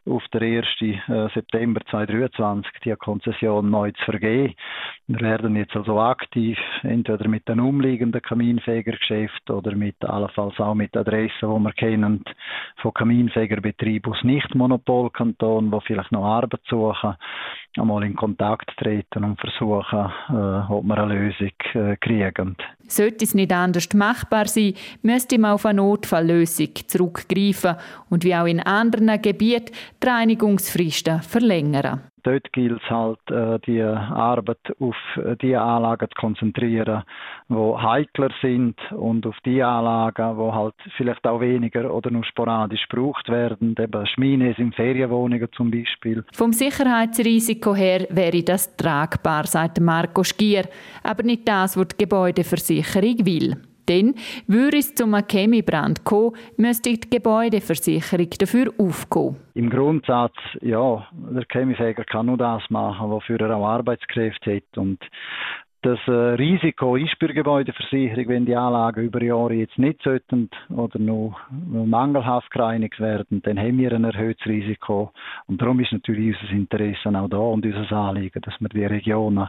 auf 0.07 0.23
den 0.33 0.43
1. 0.43 0.65
Äh, 0.81 1.29
September 1.33 1.81
2023 1.89 2.71
die 2.83 2.95
Konzession 2.95 3.69
neu 3.69 3.91
zu 3.91 4.03
vergeben. 4.05 4.53
Wir 5.07 5.19
werden 5.21 5.55
jetzt 5.55 5.75
also 5.75 5.99
aktiv, 5.99 6.57
entweder 6.83 7.27
mit 7.27 7.47
den 7.47 7.59
umliegenden 7.59 8.21
Kaminfegergeschäften 8.21 9.55
oder 9.55 9.75
mit 9.75 10.03
allenfalls 10.03 10.59
auch 10.59 10.75
mit 10.75 10.95
Adressen, 10.95 11.31
die 11.41 11.63
wir 11.63 11.73
kennen, 11.73 12.23
von 12.77 12.93
Kaminfegerbetrieben 12.93 14.13
aus 14.13 14.23
Nicht-Monopolkantonen, 14.23 15.71
die 15.71 15.85
vielleicht 15.85 16.11
noch 16.11 16.25
Arbeit 16.25 16.61
suchen, 16.67 17.15
einmal 17.77 18.03
in 18.03 18.15
Kontakt 18.15 18.71
treten 18.77 19.23
und 19.23 19.39
versuchen, 19.39 20.11
äh, 20.29 20.71
ob 20.71 20.85
wir 20.85 20.97
eine 20.97 21.13
Lösung 21.13 21.51
äh, 21.73 21.97
kriegen. 21.97 22.55
Sollte 22.87 23.25
es 23.25 23.33
nicht 23.33 23.51
anders 23.51 23.91
machbar 23.93 24.47
sein, 24.47 24.75
müsste 25.01 25.39
man 25.39 25.53
auf 25.53 25.65
eine 25.65 25.81
Notfalllösung 25.81 26.69
zurückgreifen 26.87 27.75
und 28.09 28.23
wie 28.23 28.35
auch 28.35 28.45
in 28.45 28.59
anderen 28.59 29.21
Gebieten 29.21 29.73
die 30.05 30.09
Reinigungsfristen 30.09 31.21
verlängern. 31.21 32.01
Dort 32.23 32.51
gilt 32.53 32.81
es 32.81 32.89
halt, 32.89 33.19
äh, 33.29 33.59
die 33.67 33.83
Arbeit 33.83 34.57
auf 34.79 34.95
die 35.41 35.55
Anlagen 35.55 36.07
zu 36.09 36.19
konzentrieren, 36.19 37.03
die 37.49 37.53
heikler 37.55 38.29
sind 38.41 38.75
und 38.91 39.27
auf 39.27 39.37
die 39.45 39.61
Anlagen, 39.61 40.35
die 40.35 40.51
halt 40.51 40.73
vielleicht 40.97 41.25
auch 41.27 41.39
weniger 41.39 41.93
oder 41.93 42.09
nur 42.09 42.23
sporadisch 42.25 42.87
gebraucht 42.89 43.29
werden. 43.29 43.75
Eben 43.77 44.07
Schmines 44.07 44.57
in 44.57 44.73
Ferienwohnungen 44.73 45.49
zum 45.55 45.69
Beispiel. 45.69 46.23
Vom 46.33 46.51
Sicherheitsrisiko 46.51 47.75
her 47.75 48.07
wäre 48.09 48.41
das 48.41 48.75
tragbar, 48.75 49.45
sagt 49.45 49.79
Marco 49.79 50.23
Stier, 50.23 50.63
aber 51.03 51.21
nicht 51.21 51.47
das, 51.47 51.77
was 51.77 51.89
die 51.89 51.97
Gebäudeversicherung 51.97 53.23
will. 53.23 53.55
Denn 53.87 54.15
würde 54.47 54.77
es 54.77 54.95
zum 54.95 55.15
Chemiebrand 55.27 56.03
kommen, 56.03 56.35
müsste 56.57 56.93
die 56.93 57.09
Gebäudeversicherung 57.09 58.29
dafür 58.37 58.73
aufkommen. 58.77 59.37
Im 59.53 59.69
Grundsatz, 59.69 60.35
ja, 60.61 61.07
der 61.13 61.45
Chemiefäger 61.51 62.03
kann 62.03 62.25
nur 62.25 62.37
das 62.37 62.63
machen, 62.69 63.09
wofür 63.09 63.39
er 63.39 63.55
auch 63.55 63.65
Arbeitskräfte 63.65 64.57
hat. 64.57 64.77
Und 64.77 64.99
das 65.85 65.99
äh, 66.07 66.11
Risiko 66.11 66.95
ist 66.95 67.17
bei 67.19 67.27
der 67.27 67.35
Gebäudeversicherung, 67.35 68.27
wenn 68.27 68.45
die 68.47 68.55
Anlagen 68.55 69.05
über 69.05 69.21
Jahre 69.21 69.53
jetzt 69.53 69.77
nicht 69.77 70.01
sollten 70.01 70.49
oder 70.75 70.97
nur 70.97 71.35
mangelhaft 71.51 72.49
gereinigt 72.49 72.99
werden, 72.99 73.41
dann 73.43 73.59
haben 73.59 73.77
wir 73.77 73.93
ein 73.93 74.03
erhöhtes 74.03 74.45
Risiko. 74.47 75.11
Und 75.45 75.61
darum 75.61 75.79
ist 75.79 75.91
natürlich 75.91 76.35
unser 76.41 76.53
Interesse 76.53 77.09
auch 77.09 77.29
da 77.29 77.37
und 77.37 77.65
unser 77.65 77.91
Anliegen, 77.91 78.41
dass 78.41 78.55
wir 78.59 78.69
die 78.69 78.85
Regionen 78.85 79.47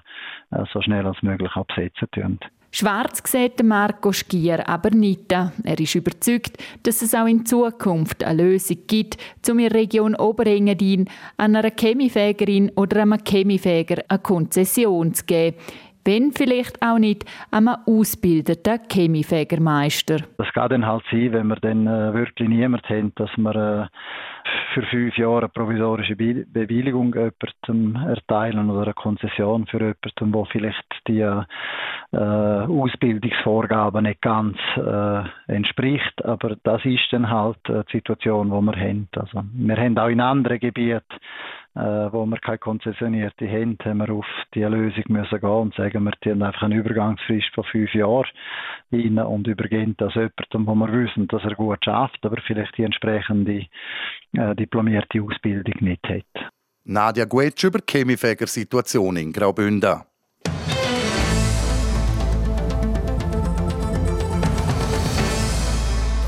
äh, 0.51 0.65
so 0.73 0.83
schnell 0.83 1.07
als 1.07 1.23
möglich 1.23 1.57
absetzen 1.57 2.09
tun. 2.13 2.39
Schwarz 2.73 3.23
sieht 3.25 3.63
Marco 3.63 4.13
Stier 4.13 4.69
aber 4.69 4.91
nicht. 4.91 5.33
Er 5.33 5.81
ist 5.81 5.95
überzeugt, 5.95 6.59
dass 6.83 7.01
es 7.01 7.15
auch 7.15 7.27
in 7.27 7.47
Zukunft 7.47 8.23
eine 8.23 8.43
Lösung 8.43 8.77
gibt, 8.87 9.17
um 9.49 9.59
in 9.59 9.71
der 9.71 9.81
Region 9.81 10.15
Oberengadin 10.15 11.09
einer 11.39 11.71
Chemiefägerin 11.71 12.73
oder 12.77 13.01
einem 13.01 13.25
Chemiefäger 13.25 14.05
eine 14.09 14.19
Konzession 14.19 15.15
zu 15.15 15.25
geben 15.25 15.57
wenn 16.07 16.33
vielleicht 16.33 16.81
auch 16.83 16.99
nicht 16.99 17.25
einem 17.51 17.77
ausgebildeten 17.87 18.81
Chemiefägermeister. 18.91 20.19
Das 20.39 20.53
kann 20.53 20.71
dann 20.71 20.87
halt 20.87 21.03
sein, 21.11 21.33
wenn 21.33 21.49
wir 21.49 21.57
dann 21.57 21.87
äh, 21.87 22.15
wirklich 22.15 22.49
niemand 22.49 22.89
haben, 22.89 23.13
dass 23.17 23.31
wir 23.37 23.55
äh, 23.55 23.87
für 24.75 24.83
fünf 24.83 25.17
Jahre 25.17 25.39
eine 25.39 25.49
provisorische 25.49 26.17
Be 26.17 26.47
Bewilligung 26.47 27.15
jemandem 27.15 28.09
erteilen 28.09 28.71
oder 28.71 28.85
eine 28.85 28.95
Konzession 28.95 29.67
für 29.67 29.79
jemanden, 29.79 30.35
wo 30.35 30.45
vielleicht 30.45 30.85
die 31.09 31.21
äh, 31.21 31.45
Ausbildungsvorgaben 32.13 34.05
nicht 34.05 34.23
ganz 34.23 34.57
äh, 34.77 35.23
entspricht. 35.53 36.25
Aber 36.25 36.57
das 36.63 36.85
ist 36.85 37.11
dann 37.11 37.29
halt 37.29 37.59
äh, 37.69 37.83
die 37.91 37.99
Situation, 37.99 38.49
die 38.51 38.61
wir 38.61 38.77
haben. 38.77 39.09
Also, 39.17 39.43
wir 39.53 39.77
haben 39.77 39.99
auch 39.99 40.09
in 40.09 40.21
anderen 40.21 40.61
Gebieten 40.61 41.03
äh, 41.77 42.13
wo 42.13 42.25
wir 42.25 42.39
keine 42.39 42.59
konzessionierte 42.59 43.47
haben, 43.49 43.77
haben 43.85 43.99
wir 43.99 44.11
auf 44.11 44.27
die 44.55 44.63
Lösung 44.63 45.05
müssen 45.09 45.41
gehen 45.41 45.51
und 45.51 45.75
sagen, 45.75 46.05
wir 46.05 46.13
die 46.25 46.31
einfach 46.31 46.63
eine 46.63 46.77
Übergangsfrist 46.77 47.55
von 47.55 47.65
fünf 47.65 47.93
Jahren 47.95 48.27
rein 48.91 49.19
und 49.19 49.47
übergeben 49.47 49.95
das 49.99 50.15
jemandem, 50.15 50.67
wo 50.67 50.75
wir 50.75 50.93
wissen, 50.93 51.29
dass 51.29 51.45
er 51.45 51.55
gut 51.55 51.85
schafft, 51.85 52.25
aber 52.25 52.41
vielleicht 52.47 52.77
die 52.79 52.85
entsprechende 52.85 53.67
äh, 54.33 54.55
diplomierte 54.55 55.23
Ausbildung 55.23 55.75
nicht 55.81 56.09
hat. 56.09 56.51
Nadja 56.85 57.27
Guetsch 57.27 57.65
über 57.65 57.81
die 57.81 57.93
Chemiefäger-Situation 57.93 59.17
in 59.17 59.33
Graubünden. 59.33 60.03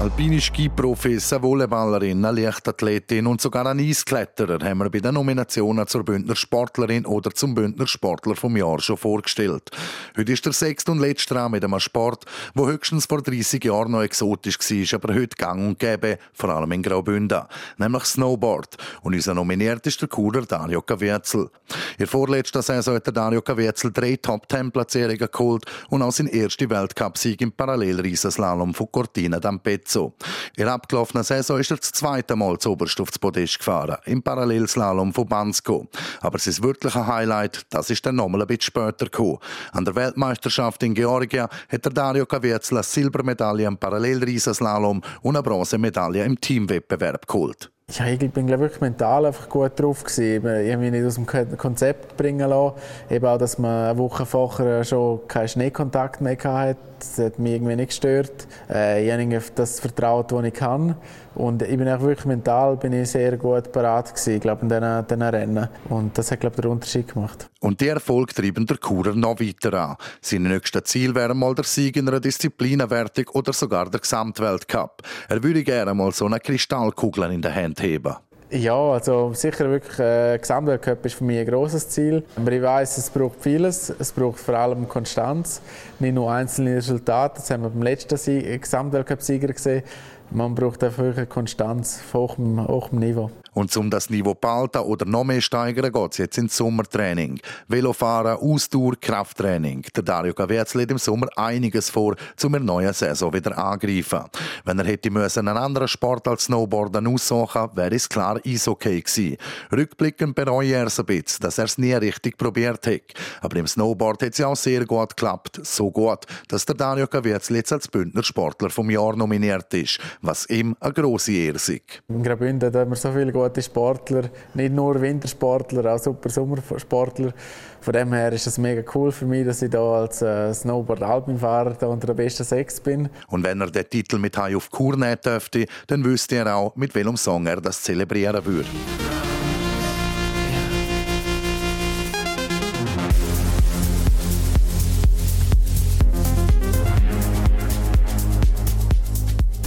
Alpine 0.00 0.40
Skiprofis, 0.40 1.32
eine 1.32 1.42
Volleyballerin, 1.42 2.24
eine 2.24 2.40
Leichtathletin 2.40 3.26
und 3.26 3.40
sogar 3.40 3.66
ein 3.66 3.80
Eiskletterer 3.80 4.64
haben 4.64 4.78
wir 4.78 4.90
bei 4.90 5.00
den 5.00 5.14
Nominationen 5.14 5.88
zur 5.88 6.04
Bündner 6.04 6.36
Sportlerin 6.36 7.04
oder 7.04 7.32
zum 7.32 7.56
Bündner 7.56 7.88
Sportler 7.88 8.36
vom 8.36 8.56
Jahr 8.56 8.78
schon 8.78 8.96
vorgestellt. 8.96 9.72
Heute 10.16 10.32
ist 10.32 10.46
der 10.46 10.52
sechste 10.52 10.92
und 10.92 11.00
letzte 11.00 11.34
Raum 11.34 11.50
mit 11.50 11.64
einem 11.64 11.80
Sport, 11.80 12.26
der 12.54 12.66
höchstens 12.66 13.06
vor 13.06 13.22
30 13.22 13.64
Jahren 13.64 13.90
noch 13.90 14.02
exotisch 14.02 14.56
war, 14.60 15.00
aber 15.00 15.14
heute 15.14 15.36
gang 15.36 15.66
und 15.66 15.80
gäbe, 15.80 16.18
vor 16.32 16.50
allem 16.50 16.70
in 16.70 16.84
Graubünden, 16.84 17.42
nämlich 17.78 18.04
Snowboard. 18.04 18.76
Und 19.02 19.16
unser 19.16 19.34
nominiert 19.34 19.84
ist 19.88 20.00
der 20.00 20.08
Kurer 20.08 20.42
Dario 20.42 20.80
Caviezel. 20.80 21.50
In 21.70 21.98
der 21.98 22.06
vorletzten 22.06 22.62
Saison 22.62 22.94
hat 22.94 23.06
der 23.06 23.14
Dario 23.14 23.42
Caviezel 23.42 23.90
drei 23.92 24.14
Top-10-Platzierungen 24.14 25.28
geholt 25.28 25.64
und 25.90 26.02
auch 26.02 26.12
seinen 26.12 26.28
ersten 26.28 26.70
Weltcupsieg 26.70 27.40
im 27.40 27.50
Parallelriesenslalom 27.50 28.74
von 28.74 28.92
Cortina 28.92 29.38
d'Ampezzo 29.38 29.87
so. 29.90 30.12
In 30.56 30.64
der 30.64 30.74
abgelaufenen 30.74 31.24
Saison 31.24 31.58
ist 31.58 31.70
er 31.70 31.76
das 31.76 31.92
zweite 31.92 32.36
Mal 32.36 32.58
zu 32.58 32.72
oberst 32.72 33.00
aufs 33.00 33.18
Podest 33.18 33.58
gefahren, 33.58 33.96
im 34.04 34.22
Parallelslalom 34.22 35.12
von 35.12 35.26
Bansko. 35.26 35.86
Aber 36.20 36.38
sein 36.38 36.62
wirkliches 36.62 37.06
Highlight, 37.06 37.66
das 37.70 37.90
ist 37.90 38.04
dann 38.06 38.16
nochmal 38.16 38.42
ein 38.42 38.46
bisschen 38.46 38.62
später 38.62 39.06
gekommen. 39.06 39.38
An 39.72 39.84
der 39.84 39.94
Weltmeisterschaft 39.94 40.82
in 40.82 40.94
Georgia 40.94 41.48
hat 41.68 41.84
der 41.84 41.92
Dario 41.92 42.26
Caviezel 42.26 42.78
eine 42.78 42.84
Silbermedaille 42.84 43.66
im 43.66 43.76
Parallelriesenslalom 43.76 45.02
und 45.22 45.36
eine 45.36 45.42
Bronzemedaille 45.42 46.24
im 46.24 46.40
Teamwettbewerb 46.40 47.26
geholt. 47.26 47.70
Ich 47.90 48.18
bin 48.32 48.46
glaube 48.46 48.64
wirklich 48.64 48.82
mental 48.82 49.24
einfach 49.24 49.48
gut 49.48 49.80
drauf 49.80 50.04
gewesen. 50.04 50.46
Ich 50.46 50.76
mich 50.76 50.90
nicht 50.90 51.06
aus 51.06 51.14
dem 51.14 51.26
Konzept 51.26 52.18
bringen 52.18 52.46
lassen. 52.46 52.74
Eben 53.08 53.24
auch, 53.24 53.38
dass 53.38 53.56
man 53.56 53.88
eine 53.88 53.98
Woche 53.98 54.26
vorher 54.26 54.84
schon 54.84 55.26
keinen 55.26 55.48
Schneekontakt 55.48 56.20
mehr 56.20 56.36
hatte. 56.36 56.76
Das 56.98 57.18
hat 57.18 57.38
mich 57.38 57.52
irgendwie 57.52 57.76
nicht 57.76 57.88
gestört. 57.88 58.46
Äh, 58.70 59.06
ich 59.06 59.12
habe 59.12 59.42
das 59.54 59.80
vertraut, 59.80 60.32
was 60.32 60.44
ich 60.44 60.54
kann. 60.54 60.96
Und 61.34 61.62
ich 61.62 61.76
bin 61.76 61.88
auch 61.88 62.00
wirklich 62.00 62.24
mental 62.26 62.76
bin 62.76 62.92
ich 62.92 63.10
sehr 63.10 63.36
gut 63.36 63.70
parat 63.70 64.12
gewesen, 64.12 64.40
glaube 64.40 64.62
in 64.62 64.68
diesen, 64.68 65.06
diesen 65.06 65.22
Rennen. 65.22 65.68
Und 65.88 66.18
das 66.18 66.32
hat, 66.32 66.40
glaube 66.40 66.56
ich, 66.56 66.62
den 66.62 66.70
Unterschied 66.72 67.12
gemacht. 67.12 67.48
Und 67.60 67.80
der 67.80 67.94
Erfolg 67.94 68.34
treiben 68.34 68.66
der 68.66 68.78
Kurer 68.78 69.14
noch 69.14 69.38
weiter 69.38 69.72
an. 69.74 69.96
Sein 70.20 70.42
nächstes 70.42 70.84
Ziel 70.84 71.14
wäre 71.14 71.34
mal 71.34 71.54
der 71.54 71.64
Sieg 71.64 71.96
in 71.96 72.08
einer 72.08 72.20
Disziplinenwertung 72.20 73.26
oder 73.34 73.52
sogar 73.52 73.88
der 73.88 74.00
Gesamtweltcup. 74.00 75.02
Er 75.28 75.42
würde 75.42 75.62
gerne 75.62 75.94
mal 75.94 76.12
so 76.12 76.26
eine 76.26 76.40
Kristallkugel 76.40 77.30
in 77.30 77.42
der 77.42 77.54
Hand 77.54 77.80
heben. 77.82 78.16
Ja, 78.50 78.92
also 78.92 79.34
sicher 79.34 79.68
wirklich 79.68 79.98
äh, 79.98 80.38
Gesamtweltcup 80.38 81.04
ist 81.04 81.16
für 81.16 81.24
mich 81.24 81.38
ein 81.38 81.46
großes 81.46 81.90
Ziel. 81.90 82.24
Aber 82.34 82.50
ich 82.50 82.62
weiß, 82.62 82.96
es 82.96 83.10
braucht 83.10 83.42
vieles. 83.42 83.92
Es 83.98 84.10
braucht 84.10 84.38
vor 84.38 84.54
allem 84.54 84.88
Konstanz, 84.88 85.60
nicht 85.98 86.14
nur 86.14 86.32
einzelne 86.32 86.76
Resultate. 86.76 87.36
Das 87.36 87.50
haben 87.50 87.64
wir 87.64 87.68
beim 87.68 87.82
letzten 87.82 88.16
Gesamtweltcup-Sieger 88.60 89.48
gesehen. 89.48 89.82
Man 90.30 90.54
braucht 90.54 90.82
einfach 90.82 91.28
Konstanz 91.28 92.00
auf 92.02 92.14
hohem, 92.14 92.66
hohem 92.66 92.98
Niveau. 92.98 93.30
Und 93.58 93.76
um 93.76 93.90
das 93.90 94.08
Niveau 94.08 94.34
zu 94.34 94.40
behalten 94.40 94.78
oder 94.78 95.04
noch 95.04 95.24
mehr 95.24 95.40
steigern, 95.40 95.92
geht 95.92 96.12
es 96.12 96.18
jetzt 96.18 96.38
ins 96.38 96.56
Sommertraining. 96.56 97.40
Velofahren, 97.66 98.36
Ausdauer, 98.36 98.94
Krafttraining. 99.00 99.84
Der 99.96 100.04
Dario 100.04 100.32
Gavetz 100.32 100.74
lädt 100.74 100.92
im 100.92 100.98
Sommer 100.98 101.26
einiges 101.34 101.90
vor, 101.90 102.14
um 102.44 102.54
in 102.54 102.64
neuen 102.64 102.92
Saison 102.92 103.32
wieder 103.32 103.58
angreifen. 103.58 104.20
Wenn 104.64 104.78
er 104.78 104.84
hätte 104.84 105.10
müssen 105.10 105.48
einen 105.48 105.58
anderen 105.58 105.88
Sport 105.88 106.28
als 106.28 106.44
Snowboarden 106.44 107.08
aussuchen, 107.08 107.70
wäre 107.74 107.96
es 107.96 108.08
klar 108.08 108.38
Eishockey 108.46 109.00
gewesen. 109.00 109.36
Rückblickend 109.72 110.36
bereue 110.36 110.74
er 110.74 110.86
es 110.86 111.00
ein 111.00 111.06
bisschen, 111.06 111.42
dass 111.42 111.58
er 111.58 111.64
es 111.64 111.78
nie 111.78 111.94
richtig 111.94 112.38
probiert 112.38 112.86
hat. 112.86 113.12
Aber 113.40 113.56
im 113.56 113.66
Snowboard 113.66 114.22
hat 114.22 114.34
es 114.34 114.38
ja 114.38 114.46
auch 114.46 114.54
sehr 114.54 114.86
gut 114.86 115.16
geklappt. 115.16 115.58
So 115.64 115.90
gut, 115.90 116.26
dass 116.46 116.64
der 116.64 116.76
Dario 116.76 117.08
Gavetz 117.08 117.48
jetzt 117.48 117.72
als 117.72 117.88
Bündner 117.88 118.22
Sportler 118.22 118.70
vom 118.70 118.88
Jahr 118.88 119.16
nominiert 119.16 119.74
ist, 119.74 119.98
was 120.22 120.48
ihm 120.48 120.76
eine 120.78 120.92
grosse 120.92 121.32
Ehre 121.32 121.56
ist. 121.56 121.68
In 122.06 122.22
Graubünden 122.22 122.72
haben 122.72 122.90
wir 122.90 122.96
so 122.96 123.10
viele 123.10 123.32
gute 123.32 123.47
gute 123.48 123.62
Sportler, 123.62 124.24
nicht 124.54 124.72
nur 124.72 125.00
Wintersportler, 125.00 125.94
auch 125.94 125.98
super 125.98 126.28
Sommersportler. 126.28 127.32
Von 127.80 127.92
dem 127.92 128.12
her 128.12 128.32
ist 128.32 128.46
es 128.46 128.58
mega 128.58 128.82
cool 128.94 129.12
für 129.12 129.24
mich, 129.24 129.46
dass 129.46 129.62
ich 129.62 129.70
hier 129.70 129.80
als 129.80 130.20
äh, 130.20 130.52
Snowboard-Alpinfahrer 130.52 131.88
unter 131.88 132.08
den 132.08 132.16
besten 132.16 132.44
sechs 132.44 132.80
bin. 132.80 133.08
Und 133.28 133.44
wenn 133.44 133.60
er 133.60 133.70
den 133.70 133.88
Titel 133.88 134.18
mit 134.18 134.36
Hai 134.36 134.56
auf 134.56 134.70
Kur 134.70 134.96
nehmen 134.96 135.18
dürfte, 135.24 135.66
dann 135.86 136.04
wüsste 136.04 136.36
er 136.36 136.54
auch, 136.56 136.76
mit 136.76 136.94
welchem 136.94 137.16
Song 137.16 137.46
er 137.46 137.60
das 137.60 137.82
zelebrieren 137.82 138.44
würde. 138.44 138.68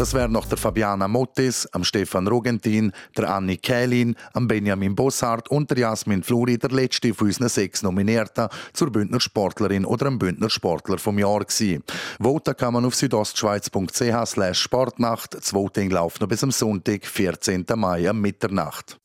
Das 0.01 0.15
wäre 0.15 0.27
noch 0.27 0.47
der 0.47 0.57
Fabiana 0.57 1.07
Mottis, 1.07 1.67
am 1.73 1.83
Stefan 1.83 2.27
Rogentin, 2.27 2.91
der 3.15 3.29
Anni 3.29 3.57
Kählin, 3.57 4.15
am 4.33 4.47
Benjamin 4.47 4.95
Bossart 4.95 5.47
und 5.51 5.69
der 5.69 5.77
Jasmin 5.77 6.23
Fluri 6.23 6.57
der 6.57 6.71
letzte 6.71 7.13
von 7.13 7.27
unseren 7.27 7.49
sechs 7.49 7.83
Nominierten 7.83 8.47
zur 8.73 8.91
Bündner 8.91 9.19
Sportlerin 9.19 9.85
oder 9.85 10.07
am 10.07 10.17
Bündner 10.17 10.49
Sportler 10.49 10.97
vom 10.97 11.19
Jahr 11.19 11.41
gewesen. 11.41 11.83
Voten 12.17 12.57
kann 12.57 12.73
man 12.73 12.85
auf 12.85 12.95
südostschweiz.ch 12.95 14.25
slash 14.25 14.59
Sportnacht. 14.59 15.35
Das 15.35 15.53
Voting 15.53 15.91
läuft 15.91 16.19
noch 16.19 16.27
bis 16.27 16.43
am 16.43 16.49
Sonntag, 16.49 17.05
14. 17.05 17.67
Mai, 17.75 18.09
am 18.09 18.21
Mitternacht. 18.21 18.97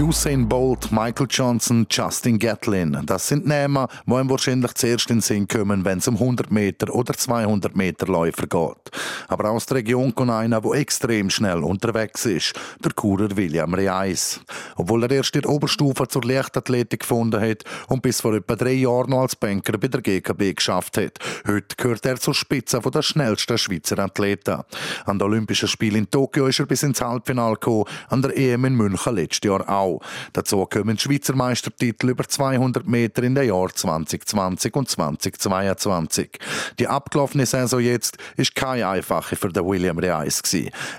Usain 0.00 0.48
Bolt, 0.48 0.90
Michael 0.90 1.26
Johnson, 1.28 1.86
Justin 1.90 2.38
Gatlin. 2.38 2.98
Das 3.04 3.28
sind 3.28 3.46
Namen, 3.46 3.86
die 4.06 4.12
ihm 4.12 4.30
wahrscheinlich 4.30 4.72
zuerst 4.72 5.10
in 5.10 5.16
den 5.16 5.20
Sinn 5.20 5.46
kommen, 5.46 5.84
wenn 5.84 5.98
es 5.98 6.08
um 6.08 6.14
100 6.14 6.50
Meter 6.50 6.94
oder 6.94 7.12
200 7.12 7.76
Meter 7.76 8.06
Läufer 8.06 8.46
geht. 8.46 8.90
Aber 9.28 9.50
aus 9.50 9.66
der 9.66 9.78
Region 9.78 10.14
kommt 10.14 10.30
einer, 10.30 10.62
der 10.62 10.72
extrem 10.72 11.28
schnell 11.28 11.58
unterwegs 11.58 12.24
ist, 12.24 12.54
der 12.82 12.92
Kurer 12.92 13.36
William 13.36 13.74
Reis. 13.74 14.40
Obwohl 14.76 15.02
er 15.02 15.10
erst 15.10 15.36
in 15.36 15.42
der 15.42 15.50
Oberstufe 15.50 16.08
zur 16.08 16.24
Leichtathletik 16.24 17.00
gefunden 17.00 17.40
hat 17.40 17.64
und 17.88 18.00
bis 18.00 18.22
vor 18.22 18.34
etwa 18.34 18.56
drei 18.56 18.72
Jahren 18.72 19.10
noch 19.10 19.20
als 19.20 19.36
Banker 19.36 19.76
bei 19.76 19.88
der 19.88 20.00
GKB 20.00 20.56
geschafft 20.56 20.96
hat. 20.96 21.18
Heute 21.46 21.76
gehört 21.76 22.06
er 22.06 22.18
zur 22.18 22.34
Spitze 22.34 22.80
der 22.80 23.02
schnellsten 23.02 23.58
Schweizer 23.58 23.98
Athleten. 23.98 24.62
An 25.04 25.18
den 25.18 25.22
Olympischen 25.26 25.68
Spielen 25.68 25.96
in 25.96 26.10
Tokio 26.10 26.46
ist 26.46 26.60
er 26.60 26.66
bis 26.66 26.82
ins 26.82 27.02
Halbfinale 27.02 27.54
gekommen, 27.54 27.84
an 28.08 28.22
der 28.22 28.36
EM 28.38 28.64
in 28.64 28.74
München 28.74 29.14
letztes 29.14 29.46
Jahr 29.46 29.68
auch. 29.68 29.81
Frau. 29.82 30.00
Dazu 30.32 30.64
kommen 30.66 30.98
Schweizer 30.98 31.34
Meistertitel 31.34 32.10
über 32.10 32.26
200 32.26 32.86
Meter 32.86 33.22
in 33.24 33.34
den 33.34 33.48
Jahren 33.48 33.74
2020 33.74 34.74
und 34.76 34.88
2022. 34.88 36.38
Die 36.78 36.86
abgelaufene 36.86 37.46
Saison 37.46 37.80
jetzt 37.80 38.16
ist 38.36 38.54
keine 38.54 38.88
einfache 38.88 39.36
für 39.36 39.48
den 39.48 39.66
William 39.66 39.98
Reis. 39.98 40.42